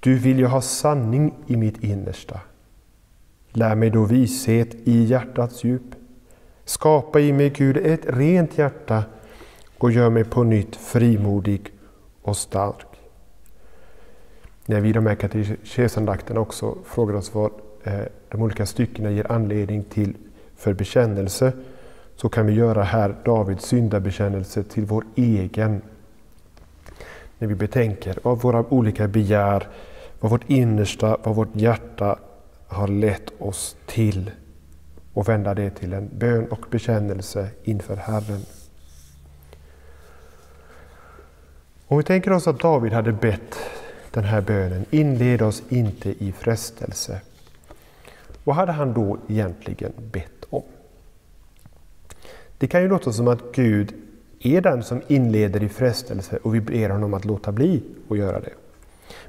Du 0.00 0.18
vill 0.18 0.38
ju 0.38 0.46
ha 0.46 0.60
sanning 0.60 1.34
i 1.46 1.56
mitt 1.56 1.84
innersta. 1.84 2.40
Lär 3.48 3.74
mig 3.74 3.90
då 3.90 4.04
vishet 4.04 4.74
i 4.74 5.04
hjärtats 5.04 5.64
djup. 5.64 5.94
Skapa 6.64 7.20
i 7.20 7.32
mig, 7.32 7.50
Gud, 7.50 7.76
ett 7.76 8.00
rent 8.06 8.58
hjärta 8.58 9.04
och 9.78 9.90
gör 9.90 10.10
mig 10.10 10.24
på 10.24 10.42
nytt 10.42 10.76
frimodig 10.76 11.72
och 12.22 12.36
stark. 12.36 12.86
När 14.66 14.80
vi 14.80 14.88
i 14.88 14.92
de 14.92 15.06
här 15.06 15.14
katekesandakterna 15.14 16.40
också 16.40 16.76
frågar 16.84 17.14
oss 17.14 17.34
vad 17.34 17.50
eh, 17.84 18.00
de 18.28 18.42
olika 18.42 18.66
styckena 18.66 19.10
ger 19.10 19.32
anledning 19.32 19.84
till 19.84 20.16
för 20.56 20.72
bekännelse 20.72 21.52
så 22.16 22.28
kan 22.28 22.46
vi 22.46 22.52
göra 22.52 22.82
här 22.82 23.16
Davids 23.24 23.64
syndabekännelse 23.64 24.62
till 24.62 24.84
vår 24.84 25.04
egen. 25.14 25.82
När 27.38 27.48
vi 27.48 27.54
betänker 27.54 28.18
vad 28.22 28.42
våra 28.42 28.64
olika 28.68 29.08
begär, 29.08 29.68
vad 30.20 30.30
vårt 30.30 30.50
innersta, 30.50 31.16
vad 31.22 31.34
vårt 31.34 31.56
hjärta 31.56 32.18
har 32.66 32.88
lett 32.88 33.32
oss 33.38 33.76
till 33.86 34.30
och 35.12 35.28
vända 35.28 35.54
det 35.54 35.70
till 35.70 35.92
en 35.92 36.10
bön 36.12 36.46
och 36.46 36.66
bekännelse 36.70 37.48
inför 37.64 37.96
Herren. 37.96 38.40
Om 41.86 41.98
vi 41.98 42.04
tänker 42.04 42.32
oss 42.32 42.46
att 42.46 42.60
David 42.60 42.92
hade 42.92 43.12
bett 43.12 43.58
den 44.10 44.24
här 44.24 44.40
bönen, 44.40 44.84
inled 44.90 45.42
oss 45.42 45.62
inte 45.68 46.24
i 46.24 46.32
frestelse. 46.32 47.20
Vad 48.44 48.56
hade 48.56 48.72
han 48.72 48.92
då 48.92 49.18
egentligen 49.28 49.92
bett 50.12 50.44
om? 50.50 50.62
Det 52.58 52.66
kan 52.66 52.82
ju 52.82 52.88
låta 52.88 53.12
som 53.12 53.28
att 53.28 53.52
Gud 53.52 53.94
är 54.44 54.60
den 54.60 54.82
som 54.82 55.02
inleder 55.06 55.62
i 55.62 55.68
frestelse 55.68 56.38
och 56.42 56.54
vi 56.54 56.60
ber 56.60 56.90
honom 56.90 57.14
att 57.14 57.24
låta 57.24 57.52
bli 57.52 57.82
att 58.08 58.18
göra 58.18 58.40
det. 58.40 58.52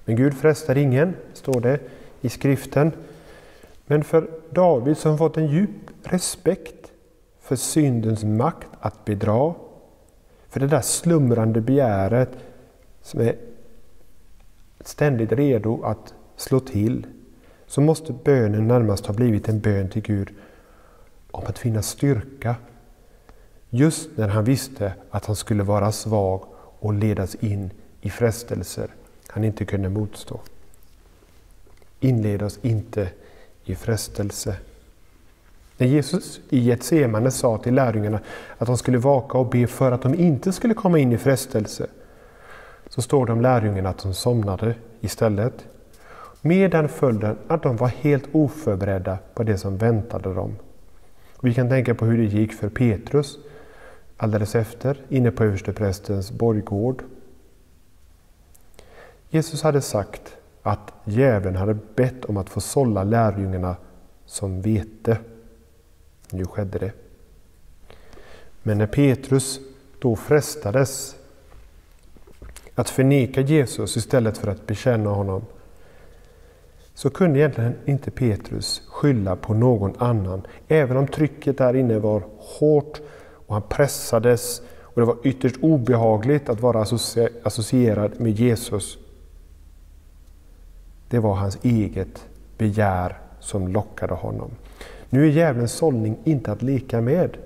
Men 0.05 0.15
Gud 0.15 0.33
frestar 0.33 0.77
ingen, 0.77 1.13
står 1.33 1.61
det 1.61 1.79
i 2.21 2.29
skriften. 2.29 2.91
Men 3.85 4.03
för 4.03 4.29
David 4.49 4.97
som 4.97 5.17
fått 5.17 5.37
en 5.37 5.47
djup 5.47 5.69
respekt 6.03 6.91
för 7.41 7.55
syndens 7.55 8.23
makt 8.23 8.67
att 8.79 9.05
bedra, 9.05 9.53
för 10.49 10.59
det 10.59 10.67
där 10.67 10.81
slumrande 10.81 11.61
begäret 11.61 12.29
som 13.01 13.21
är 13.21 13.35
ständigt 14.79 15.31
redo 15.31 15.83
att 15.83 16.13
slå 16.35 16.59
till, 16.59 17.07
så 17.67 17.81
måste 17.81 18.13
bönen 18.13 18.67
närmast 18.67 19.05
ha 19.05 19.13
blivit 19.13 19.49
en 19.49 19.59
bön 19.59 19.89
till 19.89 20.01
Gud 20.01 20.29
om 21.31 21.43
att 21.47 21.59
finna 21.59 21.81
styrka. 21.81 22.55
Just 23.77 24.09
när 24.15 24.27
han 24.27 24.43
visste 24.43 24.93
att 25.09 25.25
han 25.25 25.35
skulle 25.35 25.63
vara 25.63 25.91
svag 25.91 26.43
och 26.79 26.93
ledas 26.93 27.35
in 27.35 27.71
i 28.01 28.09
frestelser 28.09 28.89
han 29.27 29.43
inte 29.43 29.65
kunde 29.65 29.89
motstå. 29.89 30.39
Inled 31.99 32.41
oss 32.41 32.59
inte 32.61 33.09
i 33.63 33.75
frestelse. 33.75 34.57
När 35.77 35.87
Jesus 35.87 36.39
i 36.49 36.59
Getsemane 36.59 37.31
sa 37.31 37.57
till 37.57 37.75
lärjungarna 37.75 38.19
att 38.57 38.67
de 38.67 38.77
skulle 38.77 38.97
vaka 38.97 39.37
och 39.37 39.49
be 39.49 39.67
för 39.67 39.91
att 39.91 40.01
de 40.01 40.13
inte 40.13 40.51
skulle 40.51 40.73
komma 40.73 40.99
in 40.99 41.11
i 41.11 41.17
frestelse, 41.17 41.87
så 42.89 43.01
står 43.01 43.25
det 43.25 43.31
om 43.31 43.41
lärjungarna 43.41 43.89
att 43.89 44.03
de 44.03 44.13
somnade 44.13 44.75
istället. 45.01 45.65
Med 46.41 46.71
den 46.71 46.89
följden 46.89 47.37
att 47.47 47.63
de 47.63 47.77
var 47.77 47.87
helt 47.87 48.25
oförberedda 48.31 49.17
på 49.33 49.43
det 49.43 49.57
som 49.57 49.77
väntade 49.77 50.33
dem. 50.33 50.55
Vi 51.41 51.53
kan 51.53 51.69
tänka 51.69 51.95
på 51.95 52.05
hur 52.05 52.17
det 52.17 52.39
gick 52.39 52.53
för 52.53 52.69
Petrus 52.69 53.37
alldeles 54.17 54.55
efter, 54.55 55.01
inne 55.09 55.31
på 55.31 55.43
översteprästens 55.43 56.31
borggård. 56.31 57.03
Jesus 59.29 59.63
hade 59.63 59.81
sagt 59.81 60.37
att 60.61 60.93
djävulen 61.03 61.55
hade 61.55 61.77
bett 61.95 62.25
om 62.25 62.37
att 62.37 62.49
få 62.49 62.61
sålla 62.61 63.03
lärjungarna 63.03 63.75
som 64.25 64.61
vete. 64.61 65.17
Nu 66.29 66.45
skedde 66.45 66.79
det. 66.79 66.91
Men 68.63 68.77
när 68.77 68.87
Petrus 68.87 69.59
då 69.99 70.15
frestades 70.15 71.15
att 72.75 72.89
förneka 72.89 73.41
Jesus 73.41 73.97
istället 73.97 74.37
för 74.37 74.47
att 74.47 74.67
bekänna 74.67 75.09
honom 75.09 75.45
så 76.93 77.09
kunde 77.09 77.39
egentligen 77.39 77.75
inte 77.85 78.11
Petrus 78.11 78.81
skylla 78.87 79.35
på 79.35 79.53
någon 79.53 79.93
annan. 79.97 80.41
Även 80.67 80.97
om 80.97 81.07
trycket 81.07 81.57
där 81.57 81.75
inne 81.75 81.99
var 81.99 82.23
hårt 82.37 83.01
och 83.47 83.53
han 83.53 83.63
pressades 83.69 84.61
och 84.81 85.01
det 85.01 85.05
var 85.05 85.17
ytterst 85.23 85.55
obehagligt 85.61 86.49
att 86.49 86.61
vara 86.61 86.85
associerad 87.43 88.19
med 88.19 88.31
Jesus. 88.31 88.97
Det 91.07 91.19
var 91.19 91.35
hans 91.35 91.57
eget 91.61 92.25
begär 92.57 93.17
som 93.39 93.67
lockade 93.67 94.13
honom. 94.13 94.51
Nu 95.09 95.25
är 95.27 95.31
djävulens 95.31 95.71
sållning 95.71 96.17
inte 96.23 96.51
att 96.51 96.61
leka 96.61 97.01
med. 97.01 97.37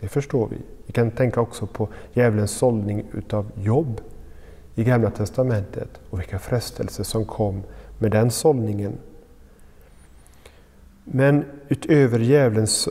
Det 0.00 0.08
förstår 0.08 0.48
vi. 0.48 0.56
Vi 0.86 0.92
kan 0.92 1.10
tänka 1.10 1.40
också 1.40 1.66
på 1.66 1.88
djävulens 2.12 2.50
sållning 2.50 3.04
utav 3.12 3.50
jobb 3.54 4.00
i 4.74 4.84
Gamla 4.84 5.10
Testamentet 5.10 6.00
och 6.10 6.20
vilka 6.20 6.38
frestelser 6.38 7.04
som 7.04 7.24
kom 7.24 7.62
med 7.98 8.10
den 8.10 8.30
sållningen. 8.30 8.92
Men 11.04 11.44
utöver 11.68 12.18
djävulens 12.18 12.88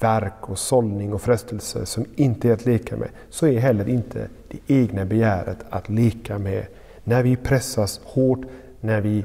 verk 0.00 0.50
och 0.50 0.58
sållning 0.58 1.12
och 1.12 1.22
frestelse 1.22 1.86
som 1.86 2.04
inte 2.14 2.48
är 2.48 2.52
att 2.52 2.66
leka 2.66 2.96
med, 2.96 3.08
så 3.30 3.46
är 3.46 3.58
heller 3.58 3.88
inte 3.88 4.28
det 4.48 4.74
egna 4.74 5.04
begäret 5.04 5.58
att 5.70 5.88
leka 5.88 6.38
med. 6.38 6.66
När 7.04 7.22
vi 7.22 7.36
pressas 7.36 8.00
hårt, 8.04 8.40
när 8.80 9.00
vi, 9.00 9.24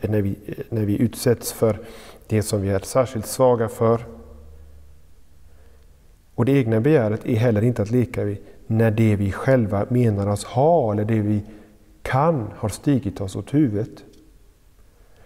när 0.00 0.22
vi, 0.22 0.36
när 0.70 0.84
vi 0.84 1.02
utsätts 1.02 1.52
för 1.52 1.78
det 2.26 2.42
som 2.42 2.62
vi 2.62 2.68
är 2.68 2.78
särskilt 2.78 3.26
svaga 3.26 3.68
för. 3.68 4.00
Och 6.34 6.44
det 6.44 6.52
egna 6.52 6.80
begäret 6.80 7.26
är 7.26 7.36
heller 7.36 7.64
inte 7.64 7.82
att 7.82 7.90
leka 7.90 8.24
med 8.24 8.36
när 8.66 8.90
det 8.90 9.16
vi 9.16 9.32
själva 9.32 9.86
menar 9.88 10.26
oss 10.26 10.44
ha 10.44 10.92
eller 10.92 11.04
det 11.04 11.20
vi 11.20 11.42
kan 12.02 12.50
har 12.56 12.68
stigit 12.68 13.20
oss 13.20 13.36
åt 13.36 13.54
huvudet. 13.54 14.04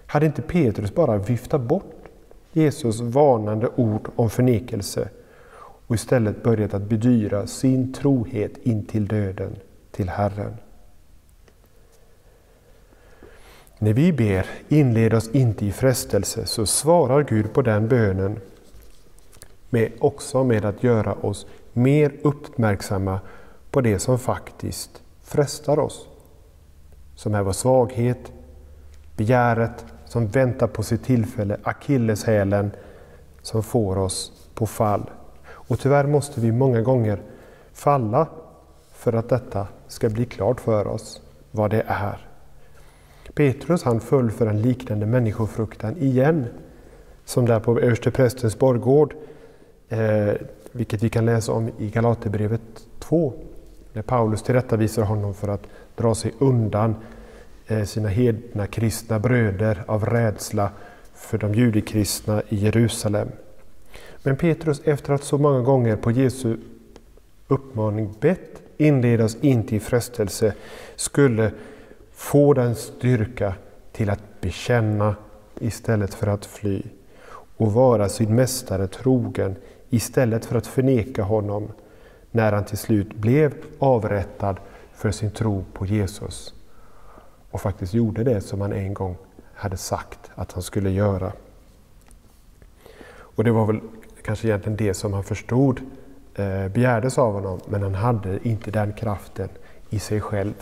Hade 0.07 0.27
inte 0.27 0.43
Petrus 0.43 0.95
bara 0.95 1.19
viftat 1.19 1.61
bort 1.61 2.02
Jesus 2.53 3.01
varnande 3.01 3.69
ord 3.77 4.11
om 4.17 4.31
förnekelse 4.31 5.09
och 5.87 5.95
istället 5.95 6.43
börjat 6.43 6.75
att 6.75 6.83
bedyra 6.83 7.47
sin 7.47 7.93
trohet 7.93 8.59
in 8.63 8.87
till 8.87 9.07
döden 9.09 9.57
till 9.91 10.09
Herren. 10.09 10.57
När 13.79 13.93
vi 13.93 14.13
ber 14.13 14.47
inled 14.69 15.15
oss 15.15 15.31
inte 15.33 15.67
i 15.67 15.73
frestelse 15.73 16.47
så 16.47 16.67
svarar 16.67 17.23
Gud 17.23 17.53
på 17.53 17.63
den 17.63 17.89
bönen 17.89 18.41
med, 19.71 19.93
också 19.99 20.45
med 20.45 20.65
att 20.65 20.83
göra 20.83 21.15
oss 21.15 21.47
mer 21.73 22.13
uppmärksamma 22.23 23.21
på 23.71 23.81
det 23.81 23.99
som 23.99 24.19
faktiskt 24.19 25.03
frestar 25.23 25.79
oss. 25.79 26.09
Som 27.15 27.35
är 27.35 27.43
vår 27.43 27.53
svaghet, 27.53 28.33
begäret 29.17 29.85
som 30.13 30.27
väntar 30.27 30.67
på 30.67 30.83
sitt 30.83 31.05
tillfälle, 31.05 31.57
akilleshälen 31.63 32.71
som 33.43 33.63
får 33.63 33.99
oss 33.99 34.33
på 34.55 34.67
fall. 34.67 35.11
Och 35.45 35.79
tyvärr 35.79 36.07
måste 36.07 36.41
vi 36.41 36.53
många 36.53 36.81
gånger 36.81 37.23
falla 37.73 38.27
för 38.93 39.13
att 39.13 39.29
detta 39.29 39.67
ska 39.89 40.09
bli 40.09 40.25
klart 40.25 40.61
för 40.61 40.87
oss, 40.87 41.21
vad 41.51 41.71
det 41.71 41.85
är. 41.87 42.27
Petrus 43.35 43.83
han 43.83 44.01
föll 44.01 44.31
för 44.31 44.47
en 44.47 44.63
liknande 44.63 45.07
människofruktan 45.07 45.97
igen, 45.97 46.47
som 47.25 47.47
där 47.47 47.61
på 47.61 47.81
översteprästens 47.81 48.59
borggård, 48.59 49.15
eh, 49.89 50.35
vilket 50.73 51.03
vi 51.03 51.09
kan 51.09 51.27
läsa 51.27 51.53
om 51.53 51.71
i 51.79 51.91
Galaterbrevet 51.91 52.87
2, 52.99 53.33
när 53.93 54.03
Paulus 54.03 54.43
tillrättavisar 54.43 55.03
honom 55.03 55.35
för 55.35 55.49
att 55.49 55.63
dra 55.97 56.15
sig 56.15 56.35
undan 56.39 56.97
Eh, 57.67 57.85
sina 57.85 58.09
hedna 58.09 58.67
kristna 58.67 59.19
bröder 59.19 59.85
av 59.87 60.07
rädsla 60.07 60.71
för 61.15 61.39
de 61.39 61.55
judekristna 61.55 62.43
i 62.49 62.57
Jerusalem. 62.57 63.29
Men 64.23 64.37
Petrus, 64.37 64.81
efter 64.85 65.13
att 65.13 65.25
så 65.25 65.39
många 65.39 65.61
gånger 65.61 65.97
på 65.97 66.11
Jesu 66.11 66.57
uppmaning 67.49 68.15
bett 68.21 68.63
inledas 68.77 69.37
inte 69.41 69.77
i 69.77 69.81
frestelse, 69.81 70.55
skulle 70.97 71.53
få 72.13 72.55
den 72.55 72.75
styrka 72.75 73.55
till 73.93 74.11
att 74.11 74.41
bekänna 74.41 75.17
istället 75.61 76.15
för 76.15 76.27
att 76.27 76.47
fly 76.47 76.83
och 77.57 77.73
vara 77.73 78.09
sin 78.09 78.35
mästare 78.35 78.87
trogen 78.87 79.57
istället 79.91 80.45
för 80.45 80.57
att 80.57 80.67
förneka 80.67 81.23
honom 81.23 81.69
när 82.31 82.53
han 82.53 82.65
till 82.65 82.79
slut 82.79 83.15
blev 83.15 83.55
avrättad 83.79 84.57
för 84.95 85.11
sin 85.11 85.31
tro 85.31 85.65
på 85.73 85.87
Jesus 85.87 86.55
och 87.53 87.61
faktiskt 87.61 87.95
gjorde 87.95 88.25
det 88.25 88.41
som 88.41 88.61
han 88.61 88.73
en 88.73 88.95
gång 88.95 89.17
hade 89.55 89.77
sagt 89.77 90.31
att 90.35 90.53
han 90.53 90.63
skulle 90.63 90.91
göra. 90.91 91.33
Och 93.15 93.45
det 93.45 93.51
var 93.51 93.67
väl 93.67 93.81
kanske 94.23 94.49
egentligen 94.49 94.77
det 94.77 94.95
som 94.95 95.13
han 95.13 95.25
förstod 95.25 95.81
eh, 96.35 96.69
begärdes 96.69 97.19
av 97.19 97.33
honom, 97.33 97.61
men 97.69 97.83
han 97.83 97.95
hade 97.95 98.49
inte 98.49 98.71
den 98.71 98.93
kraften 98.93 99.49
i 99.91 99.99
sig 99.99 100.21
själv. 100.21 100.55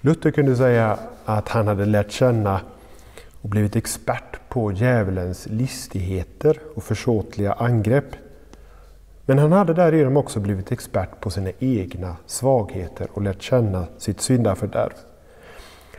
Luther 0.00 0.30
kunde 0.30 0.56
säga 0.56 0.98
att 1.24 1.48
han 1.48 1.68
hade 1.68 1.84
lärt 1.86 2.10
känna 2.10 2.60
och 3.40 3.48
blivit 3.48 3.76
expert 3.76 4.48
på 4.48 4.72
djävulens 4.72 5.46
listigheter 5.46 6.58
och 6.74 6.84
försåtliga 6.84 7.52
angrepp. 7.52 8.16
Men 9.26 9.38
han 9.38 9.52
hade 9.52 9.74
därigenom 9.74 10.16
också 10.16 10.40
blivit 10.40 10.72
expert 10.72 11.20
på 11.20 11.30
sina 11.30 11.50
egna 11.58 12.16
svagheter 12.26 13.08
och 13.12 13.22
lärt 13.22 13.42
känna 13.42 13.86
sitt 13.98 14.20
syndafördärv. 14.20 14.92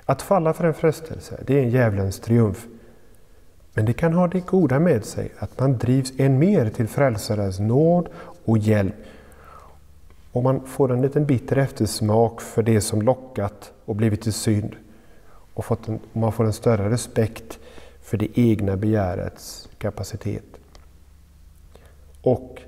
Att 0.05 0.21
falla 0.21 0.53
för 0.53 0.63
en 0.63 0.73
frestelse, 0.73 1.43
det 1.47 1.59
är 1.59 1.63
en 1.63 1.69
djävulens 1.69 2.19
triumf. 2.19 2.67
Men 3.73 3.85
det 3.85 3.93
kan 3.93 4.13
ha 4.13 4.27
det 4.27 4.45
goda 4.45 4.79
med 4.79 5.05
sig 5.05 5.31
att 5.39 5.59
man 5.59 5.77
drivs 5.77 6.13
än 6.17 6.39
mer 6.39 6.69
till 6.69 6.88
frälsarens 6.88 7.59
nåd 7.59 8.09
och 8.45 8.57
hjälp. 8.57 8.95
Och 10.31 10.43
man 10.43 10.67
får 10.67 10.93
en 10.93 11.01
liten 11.01 11.25
bitter 11.25 11.57
eftersmak 11.57 12.41
för 12.41 12.63
det 12.63 12.81
som 12.81 13.01
lockat 13.01 13.71
och 13.85 13.95
blivit 13.95 14.21
till 14.21 14.33
synd. 14.33 14.75
Och 15.53 15.65
man 16.13 16.31
får 16.31 16.45
en 16.45 16.53
större 16.53 16.89
respekt 16.89 17.59
för 18.01 18.17
det 18.17 18.27
egna 18.39 18.77
begärets 18.77 19.69
kapacitet. 19.77 20.45
Och 22.21 22.61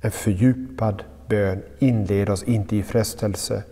en 0.00 0.10
fördjupad 0.10 1.02
bön 1.28 1.62
inleder 1.78 2.32
oss 2.32 2.42
inte 2.42 2.76
i 2.76 2.82
frestelse. 2.82 3.62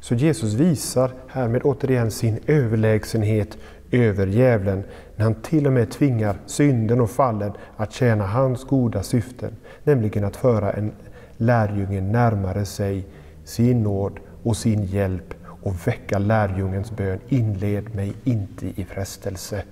Så 0.00 0.14
Jesus 0.14 0.54
visar 0.54 1.10
härmed 1.28 1.62
återigen 1.64 2.10
sin 2.10 2.38
överlägsenhet 2.46 3.58
över 3.90 4.26
djävulen 4.26 4.84
när 5.16 5.24
han 5.24 5.34
till 5.34 5.66
och 5.66 5.72
med 5.72 5.90
tvingar 5.90 6.36
synden 6.46 7.00
och 7.00 7.10
fallen 7.10 7.52
att 7.76 7.92
tjäna 7.92 8.26
hans 8.26 8.64
goda 8.64 9.02
syften, 9.02 9.56
nämligen 9.84 10.24
att 10.24 10.36
föra 10.36 10.72
en 10.72 10.92
lärjunge 11.36 12.00
närmare 12.00 12.64
sig, 12.64 13.06
sin 13.44 13.82
nåd 13.82 14.20
och 14.42 14.56
sin 14.56 14.84
hjälp 14.84 15.34
och 15.62 15.86
väcka 15.86 16.18
lärjungens 16.18 16.90
bön, 16.90 17.18
inled 17.28 17.94
mig 17.94 18.12
inte 18.24 18.66
i 18.66 18.84
frestelse. 18.84 19.62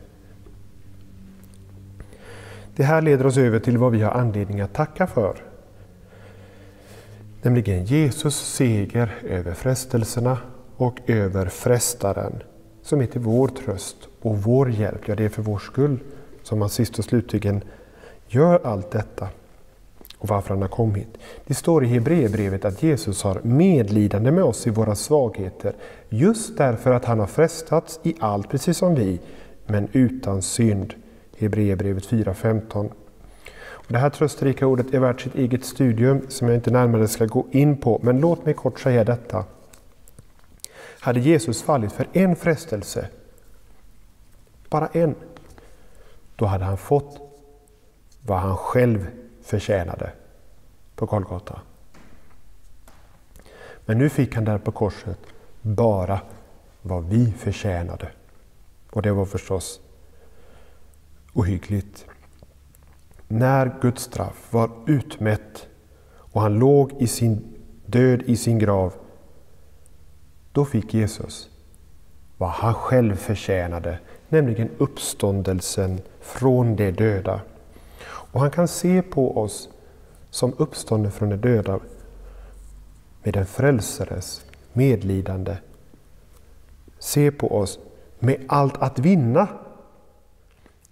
Det 2.80 2.84
här 2.84 3.02
leder 3.02 3.26
oss 3.26 3.36
över 3.36 3.58
till 3.58 3.78
vad 3.78 3.92
vi 3.92 4.02
har 4.02 4.10
anledning 4.10 4.60
att 4.60 4.72
tacka 4.72 5.06
för. 5.06 5.36
Nämligen 7.42 7.84
Jesus 7.84 8.36
seger 8.36 9.14
över 9.22 9.54
frestelserna 9.54 10.38
och 10.76 10.98
över 11.06 11.46
frestaren 11.46 12.42
som 12.82 13.00
är 13.00 13.06
till 13.06 13.20
vår 13.20 13.48
tröst 13.48 13.96
och 14.22 14.42
vår 14.42 14.70
hjälp. 14.70 15.00
Ja, 15.06 15.14
det 15.14 15.24
är 15.24 15.28
för 15.28 15.42
vår 15.42 15.58
skull 15.58 15.98
som 16.42 16.60
han 16.60 16.70
sist 16.70 16.98
och 16.98 17.04
slutligen 17.04 17.62
gör 18.28 18.60
allt 18.64 18.90
detta 18.90 19.28
och 20.18 20.28
varför 20.28 20.54
han 20.54 20.62
har 20.62 20.68
kommit. 20.68 21.18
Det 21.46 21.54
står 21.54 21.84
i 21.84 21.86
Hebreerbrevet 21.86 22.64
att 22.64 22.82
Jesus 22.82 23.22
har 23.22 23.40
medlidande 23.42 24.30
med 24.30 24.44
oss 24.44 24.66
i 24.66 24.70
våra 24.70 24.94
svagheter 24.94 25.74
just 26.08 26.56
därför 26.56 26.90
att 26.90 27.04
han 27.04 27.18
har 27.18 27.26
frestats 27.26 28.00
i 28.02 28.14
allt 28.18 28.48
precis 28.48 28.76
som 28.76 28.94
vi, 28.94 29.20
men 29.66 29.88
utan 29.92 30.42
synd. 30.42 30.94
Hebreerbrevet 31.40 32.08
4.15. 32.08 32.90
Det 33.88 33.98
här 33.98 34.10
trösterika 34.10 34.66
ordet 34.66 34.94
är 34.94 34.98
värt 34.98 35.20
sitt 35.20 35.34
eget 35.34 35.64
studium 35.64 36.26
som 36.28 36.48
jag 36.48 36.56
inte 36.56 36.70
närmare 36.70 37.08
ska 37.08 37.26
gå 37.26 37.46
in 37.50 37.76
på, 37.76 38.00
men 38.02 38.20
låt 38.20 38.44
mig 38.44 38.54
kort 38.54 38.80
säga 38.80 39.04
detta. 39.04 39.44
Hade 41.00 41.20
Jesus 41.20 41.62
fallit 41.62 41.92
för 41.92 42.08
en 42.12 42.36
frestelse, 42.36 43.08
bara 44.68 44.86
en, 44.86 45.14
då 46.36 46.46
hade 46.46 46.64
han 46.64 46.76
fått 46.76 47.18
vad 48.26 48.38
han 48.38 48.56
själv 48.56 49.06
förtjänade 49.42 50.12
på 50.94 51.06
Golgata. 51.06 51.60
Men 53.86 53.98
nu 53.98 54.08
fick 54.08 54.34
han 54.34 54.44
där 54.44 54.58
på 54.58 54.72
korset 54.72 55.18
bara 55.62 56.20
vad 56.82 57.04
vi 57.04 57.32
förtjänade. 57.32 58.08
Och 58.90 59.02
det 59.02 59.12
var 59.12 59.24
förstås 59.24 59.80
ohyggligt. 61.32 62.06
När 63.28 63.78
Guds 63.80 64.02
straff 64.02 64.48
var 64.50 64.70
utmätt 64.86 65.68
och 66.12 66.40
han 66.40 66.58
låg 66.58 66.92
i 66.98 67.06
sin 67.06 67.54
död 67.86 68.22
i 68.22 68.36
sin 68.36 68.58
grav, 68.58 68.92
då 70.52 70.64
fick 70.64 70.94
Jesus 70.94 71.50
vad 72.36 72.50
han 72.50 72.74
själv 72.74 73.16
förtjänade, 73.16 73.98
nämligen 74.28 74.70
uppståndelsen 74.78 76.00
från 76.20 76.76
de 76.76 76.90
döda. 76.90 77.40
Och 78.02 78.40
han 78.40 78.50
kan 78.50 78.68
se 78.68 79.02
på 79.02 79.38
oss 79.38 79.68
som 80.30 80.54
uppstånden 80.58 81.12
från 81.12 81.28
de 81.28 81.36
döda 81.36 81.80
med 83.22 83.36
en 83.36 83.46
frälsares 83.46 84.44
medlidande. 84.72 85.56
Se 86.98 87.30
på 87.30 87.58
oss 87.58 87.78
med 88.18 88.44
allt 88.48 88.76
att 88.76 88.98
vinna 88.98 89.48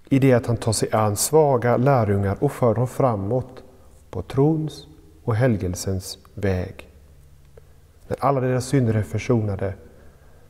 i 0.09 0.19
det 0.19 0.33
att 0.33 0.47
han 0.47 0.57
tar 0.57 0.73
sig 0.73 0.93
an 0.93 1.17
svaga 1.17 1.77
lärjungar 1.77 2.37
och 2.41 2.53
för 2.53 2.75
dem 2.75 2.89
framåt 2.89 3.63
på 4.11 4.23
trons 4.23 4.87
och 5.25 5.35
helgelsens 5.35 6.19
väg. 6.35 6.89
När 8.09 8.17
alla 8.21 8.41
deras 8.41 8.67
synder 8.67 8.95
är 8.95 9.03
försonade 9.03 9.75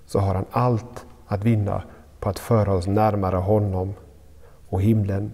så 0.06 0.18
har 0.18 0.34
han 0.34 0.44
allt 0.50 1.06
att 1.26 1.44
vinna 1.44 1.82
på 2.20 2.28
att 2.28 2.38
föra 2.38 2.74
oss 2.74 2.86
närmare 2.86 3.36
honom 3.36 3.94
och 4.68 4.82
himlen. 4.82 5.32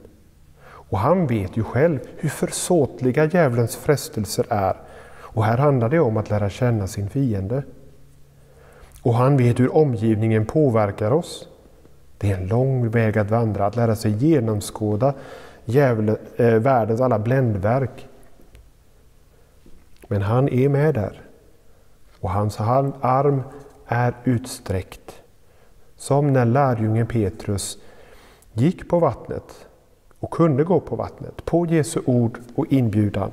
Och 0.65 0.99
han 0.99 1.27
vet 1.27 1.57
ju 1.57 1.63
själv 1.63 1.99
hur 2.17 2.29
försåtliga 2.29 3.25
djävulens 3.25 3.77
frestelser 3.77 4.47
är. 4.49 4.77
Och 5.07 5.45
här 5.45 5.59
handlar 5.59 5.89
det 5.89 6.01
om 6.01 6.17
att 6.17 6.31
lära 6.31 6.51
känna 6.51 6.87
sin 6.87 7.09
fiende. 7.09 7.63
Och 9.03 9.15
han 9.15 9.37
vet 9.37 9.61
hur 9.61 9.77
omgivningen 9.77 10.47
påverkar 10.47 11.11
oss. 11.11 11.49
Det 12.25 12.33
är 12.33 12.37
en 12.37 12.47
lång 12.47 12.89
väg 12.89 13.19
att 13.19 13.31
vandra, 13.31 13.67
att 13.67 13.77
lära 13.77 13.97
sig 13.97 14.11
genomskåda 14.11 15.15
djävul, 15.65 16.17
eh, 16.37 16.55
världens 16.55 17.01
alla 17.01 17.19
bländverk. 17.19 18.09
Men 20.09 20.23
han 20.23 20.49
är 20.49 20.69
med 20.69 20.95
där. 20.95 21.23
Och 22.21 22.31
hans 22.31 22.61
arm 22.61 23.43
är 23.87 24.15
utsträckt. 24.25 25.23
Som 25.97 26.33
när 26.33 26.45
lärjungen 26.45 27.07
Petrus 27.07 27.79
gick 28.53 28.89
på 28.89 28.99
vattnet 28.99 29.67
och 30.21 30.31
kunde 30.31 30.65
gå 30.65 30.81
på 30.81 30.97
vattnet 30.97 31.45
på 31.45 31.67
Jesu 31.67 32.01
ord 32.07 32.39
och 32.55 32.73
inbjudan. 32.73 33.31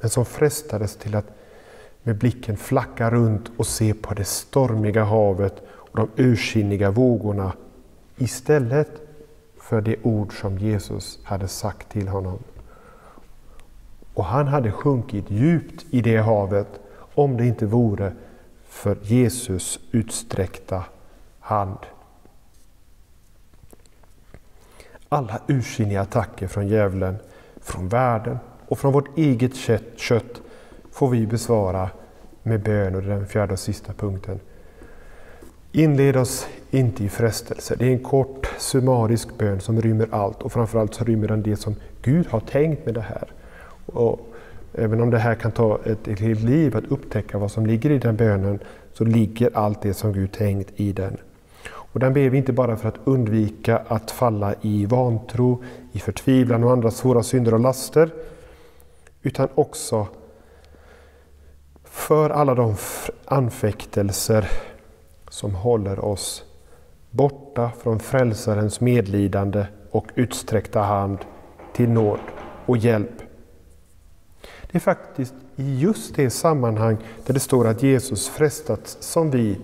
Men 0.00 0.10
som 0.10 0.24
frestades 0.24 0.96
till 0.96 1.14
att 1.14 1.26
med 2.02 2.18
blicken 2.18 2.56
flacka 2.56 3.10
runt 3.10 3.50
och 3.56 3.66
se 3.66 3.94
på 3.94 4.14
det 4.14 4.24
stormiga 4.24 5.04
havet 5.04 5.62
och 5.68 5.96
de 5.96 6.22
ursinniga 6.22 6.90
vågorna 6.90 7.52
istället 8.16 8.90
för 9.60 9.80
det 9.80 9.96
ord 10.02 10.40
som 10.40 10.58
Jesus 10.58 11.18
hade 11.22 11.48
sagt 11.48 11.88
till 11.88 12.08
honom. 12.08 12.38
Och 14.14 14.24
han 14.24 14.48
hade 14.48 14.72
sjunkit 14.72 15.30
djupt 15.30 15.86
i 15.90 16.00
det 16.00 16.16
havet 16.16 16.80
om 17.14 17.36
det 17.36 17.46
inte 17.46 17.66
vore 17.66 18.12
för 18.68 18.96
Jesus 19.02 19.80
utsträckta 19.90 20.84
hand. 21.40 21.78
Alla 25.08 25.40
ursinniga 25.46 26.00
attacker 26.00 26.46
från 26.46 26.68
djävulen, 26.68 27.16
från 27.60 27.88
världen 27.88 28.38
och 28.68 28.78
från 28.78 28.92
vårt 28.92 29.18
eget 29.18 29.56
kött 29.96 30.42
får 30.92 31.08
vi 31.08 31.26
besvara 31.26 31.90
med 32.42 32.62
bön 32.62 32.94
och 32.94 33.02
den 33.02 33.26
fjärde 33.26 33.52
och 33.52 33.58
sista 33.58 33.92
punkten. 33.92 34.40
Inled 35.72 36.16
oss 36.16 36.46
inte 36.76 37.04
i 37.04 37.08
frestelse. 37.08 37.76
Det 37.78 37.86
är 37.86 37.90
en 37.90 37.98
kort 37.98 38.50
summarisk 38.58 39.38
bön 39.38 39.60
som 39.60 39.82
rymmer 39.82 40.08
allt 40.10 40.42
och 40.42 40.52
framförallt 40.52 40.94
så 40.94 41.04
rymmer 41.04 41.28
den 41.28 41.42
det 41.42 41.56
som 41.56 41.74
Gud 42.02 42.26
har 42.26 42.40
tänkt 42.40 42.86
med 42.86 42.94
det 42.94 43.00
här. 43.00 43.28
Och 43.86 44.20
även 44.72 45.00
om 45.00 45.10
det 45.10 45.18
här 45.18 45.34
kan 45.34 45.52
ta 45.52 45.78
ett, 45.84 46.08
ett 46.08 46.20
helt 46.20 46.42
liv 46.42 46.76
att 46.76 46.84
upptäcka 46.84 47.38
vad 47.38 47.50
som 47.50 47.66
ligger 47.66 47.90
i 47.90 47.98
den 47.98 48.16
bönen 48.16 48.58
så 48.92 49.04
ligger 49.04 49.50
allt 49.54 49.82
det 49.82 49.94
som 49.94 50.12
Gud 50.12 50.32
tänkt 50.32 50.70
i 50.76 50.92
den. 50.92 51.16
Och 51.68 52.00
den 52.00 52.12
ber 52.12 52.30
vi 52.30 52.38
inte 52.38 52.52
bara 52.52 52.76
för 52.76 52.88
att 52.88 52.98
undvika 53.04 53.82
att 53.88 54.10
falla 54.10 54.54
i 54.60 54.86
vantro, 54.86 55.62
i 55.92 55.98
förtvivlan 55.98 56.64
och 56.64 56.72
andra 56.72 56.90
svåra 56.90 57.22
synder 57.22 57.54
och 57.54 57.60
laster, 57.60 58.10
utan 59.22 59.48
också 59.54 60.06
för 61.84 62.30
alla 62.30 62.54
de 62.54 62.74
anfäktelser 63.24 64.48
som 65.28 65.54
håller 65.54 66.04
oss 66.04 66.45
borta 67.16 67.70
från 67.82 67.98
Frälsarens 67.98 68.80
medlidande 68.80 69.66
och 69.90 70.06
utsträckta 70.14 70.80
hand 70.80 71.18
till 71.72 71.88
nåd 71.88 72.20
och 72.66 72.76
hjälp. 72.76 73.22
Det 74.70 74.78
är 74.78 74.80
faktiskt 74.80 75.34
i 75.56 75.78
just 75.78 76.16
det 76.16 76.30
sammanhang 76.30 76.96
där 77.26 77.34
det 77.34 77.40
står 77.40 77.66
att 77.66 77.82
Jesus 77.82 78.28
frestats 78.28 78.96
som 79.00 79.30
vi, 79.30 79.58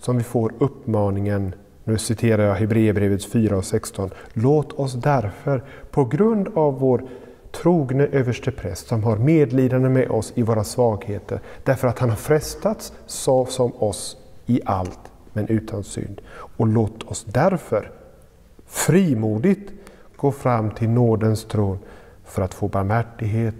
som 0.00 0.18
vi 0.18 0.24
får 0.24 0.52
uppmaningen, 0.58 1.54
nu 1.84 1.98
citerar 1.98 2.46
jag 2.46 2.54
Hebreerbrevet 2.54 3.24
4 3.24 3.56
och 3.56 3.64
16, 3.64 4.10
låt 4.32 4.72
oss 4.72 4.92
därför 4.92 5.64
på 5.90 6.04
grund 6.04 6.48
av 6.54 6.78
vår 6.78 7.04
trogne 7.52 8.06
överstepräst 8.06 8.86
som 8.86 9.04
har 9.04 9.16
medlidande 9.16 9.88
med 9.88 10.10
oss 10.10 10.32
i 10.34 10.42
våra 10.42 10.64
svagheter, 10.64 11.40
därför 11.64 11.88
att 11.88 11.98
han 11.98 12.10
har 12.10 12.16
frestats 12.16 12.92
så 13.06 13.46
som 13.46 13.72
oss 13.74 14.16
i 14.46 14.60
allt, 14.64 15.00
men 15.34 15.48
utan 15.48 15.84
synd. 15.84 16.20
Och 16.32 16.66
låt 16.66 17.02
oss 17.02 17.24
därför 17.24 17.90
frimodigt 18.66 19.72
gå 20.16 20.32
fram 20.32 20.70
till 20.70 20.88
nådens 20.88 21.44
tron 21.44 21.78
för 22.24 22.42
att 22.42 22.54
få 22.54 22.68
barmhärtighet 22.68 23.54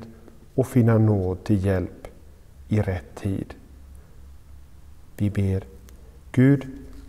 och 0.54 0.66
finna 0.66 0.98
nåd 0.98 1.44
till 1.44 1.64
hjälp 1.64 2.08
i 2.68 2.80
rätt 2.80 3.14
tid. 3.14 3.54
Vi 5.16 5.30
ber 5.30 5.64
Gud, 6.32 6.66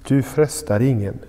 du 0.08 0.24
frestar 0.24 0.80
ingen. 0.80 1.20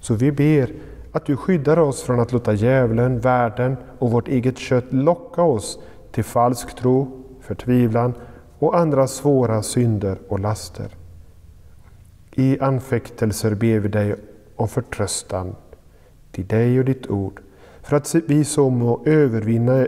Så 0.00 0.14
vi 0.14 0.32
ber 0.32 0.72
att 1.12 1.26
du 1.26 1.36
skyddar 1.36 1.78
oss 1.78 2.02
från 2.02 2.20
att 2.20 2.32
låta 2.32 2.52
djävulen, 2.52 3.20
världen 3.20 3.76
och 3.98 4.10
vårt 4.10 4.28
eget 4.28 4.58
kött 4.58 4.92
locka 4.92 5.42
oss 5.42 5.78
till 6.12 6.24
falsk 6.24 6.76
tro, 6.76 7.24
förtvivlan 7.40 8.14
och 8.58 8.78
andra 8.78 9.06
svåra 9.06 9.62
synder 9.62 10.18
och 10.28 10.40
laster. 10.40 10.99
I 12.40 12.60
anfäktelser 12.60 13.54
ber 13.54 13.78
vi 13.78 13.88
dig 13.88 14.14
om 14.56 14.68
förtröstan 14.68 15.56
till 16.32 16.46
dig 16.46 16.78
och 16.78 16.84
ditt 16.84 17.06
ord, 17.06 17.40
för 17.82 17.96
att 17.96 18.14
vi 18.14 18.44
så 18.44 18.70
må 18.70 19.02
övervinna 19.06 19.86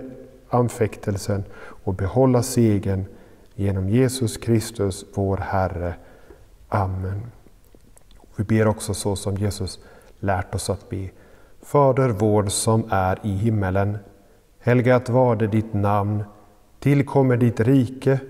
anfäktelsen 0.48 1.44
och 1.58 1.94
behålla 1.94 2.42
segern 2.42 3.04
genom 3.54 3.88
Jesus 3.88 4.36
Kristus, 4.36 5.04
vår 5.14 5.36
Herre. 5.36 5.94
Amen. 6.68 7.20
Vi 8.36 8.44
ber 8.44 8.66
också 8.66 8.94
så 8.94 9.16
som 9.16 9.36
Jesus 9.36 9.80
lärt 10.20 10.54
oss 10.54 10.70
att 10.70 10.90
be. 10.90 11.08
Fader 11.62 12.08
vår 12.08 12.46
som 12.46 12.84
är 12.90 13.18
i 13.22 13.30
himmelen. 13.30 13.98
Helgat 14.58 15.08
varde 15.08 15.46
ditt 15.46 15.74
namn. 15.74 16.24
Tillkommer 16.78 17.36
ditt 17.36 17.60
rike. 17.60 18.20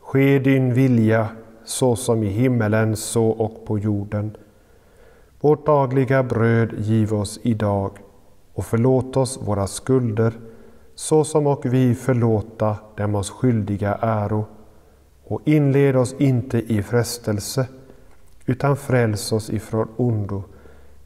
Ske 0.00 0.38
din 0.38 0.74
vilja 0.74 1.28
så 1.64 1.96
som 1.96 2.22
i 2.22 2.28
himmelen 2.28 2.96
så 2.96 3.26
och 3.26 3.64
på 3.66 3.78
jorden. 3.78 4.36
Vårt 5.40 5.66
dagliga 5.66 6.22
bröd 6.22 6.74
giv 6.78 7.14
oss 7.14 7.40
idag 7.42 7.90
och 8.54 8.64
förlåt 8.64 9.16
oss 9.16 9.38
våra 9.42 9.66
skulder 9.66 10.32
så 10.94 11.24
som 11.24 11.46
och 11.46 11.66
vi 11.66 11.94
förlåta 11.94 12.76
dem 12.96 13.14
oss 13.14 13.30
skyldiga 13.30 13.98
äro 14.00 14.44
och 15.24 15.40
inled 15.44 15.96
oss 15.96 16.14
inte 16.18 16.58
i 16.58 16.82
frestelse 16.82 17.68
utan 18.46 18.76
fräls 18.76 19.32
oss 19.32 19.50
ifrån 19.50 19.88
ondo. 19.96 20.42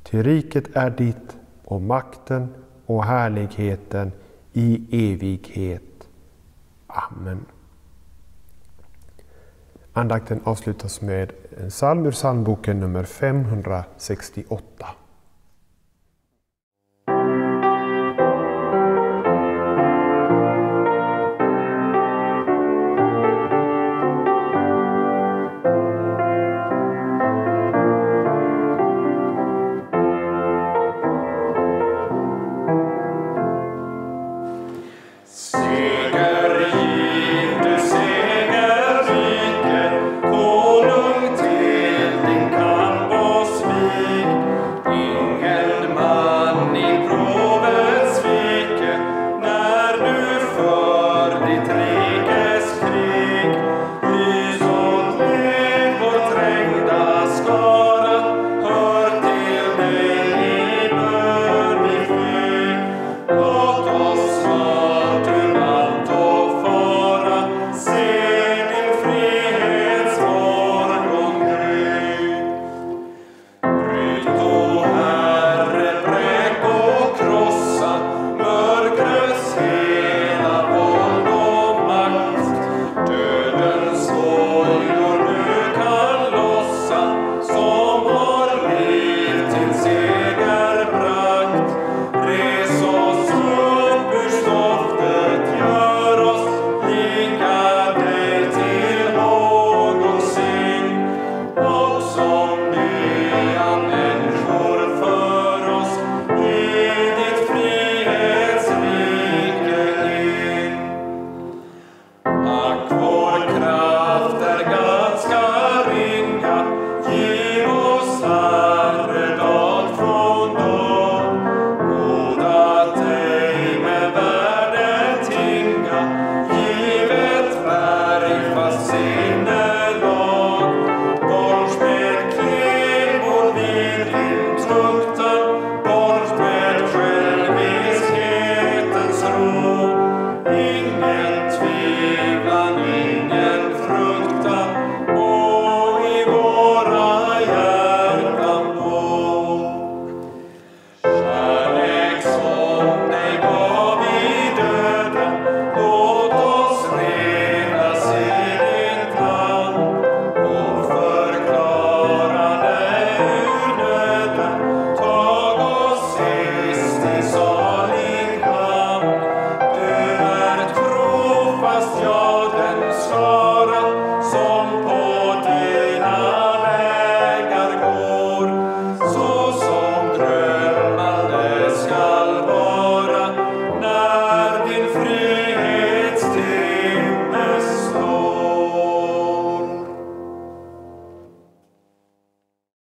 Ty 0.03 0.23
riket 0.23 0.65
är 0.77 0.91
ditt 0.91 1.37
och 1.65 1.83
makten 1.83 2.49
och 2.87 3.05
härligheten 3.05 4.13
i 4.53 4.87
evighet. 5.13 6.09
Amen. 6.87 7.47
Andakten 9.97 10.41
avslutas 10.45 11.01
med 11.01 11.33
en 11.57 11.71
psalm 11.71 12.07
ur 12.07 12.11
psalmboken 12.11 12.81
nummer 12.81 13.05
568. 13.05 14.87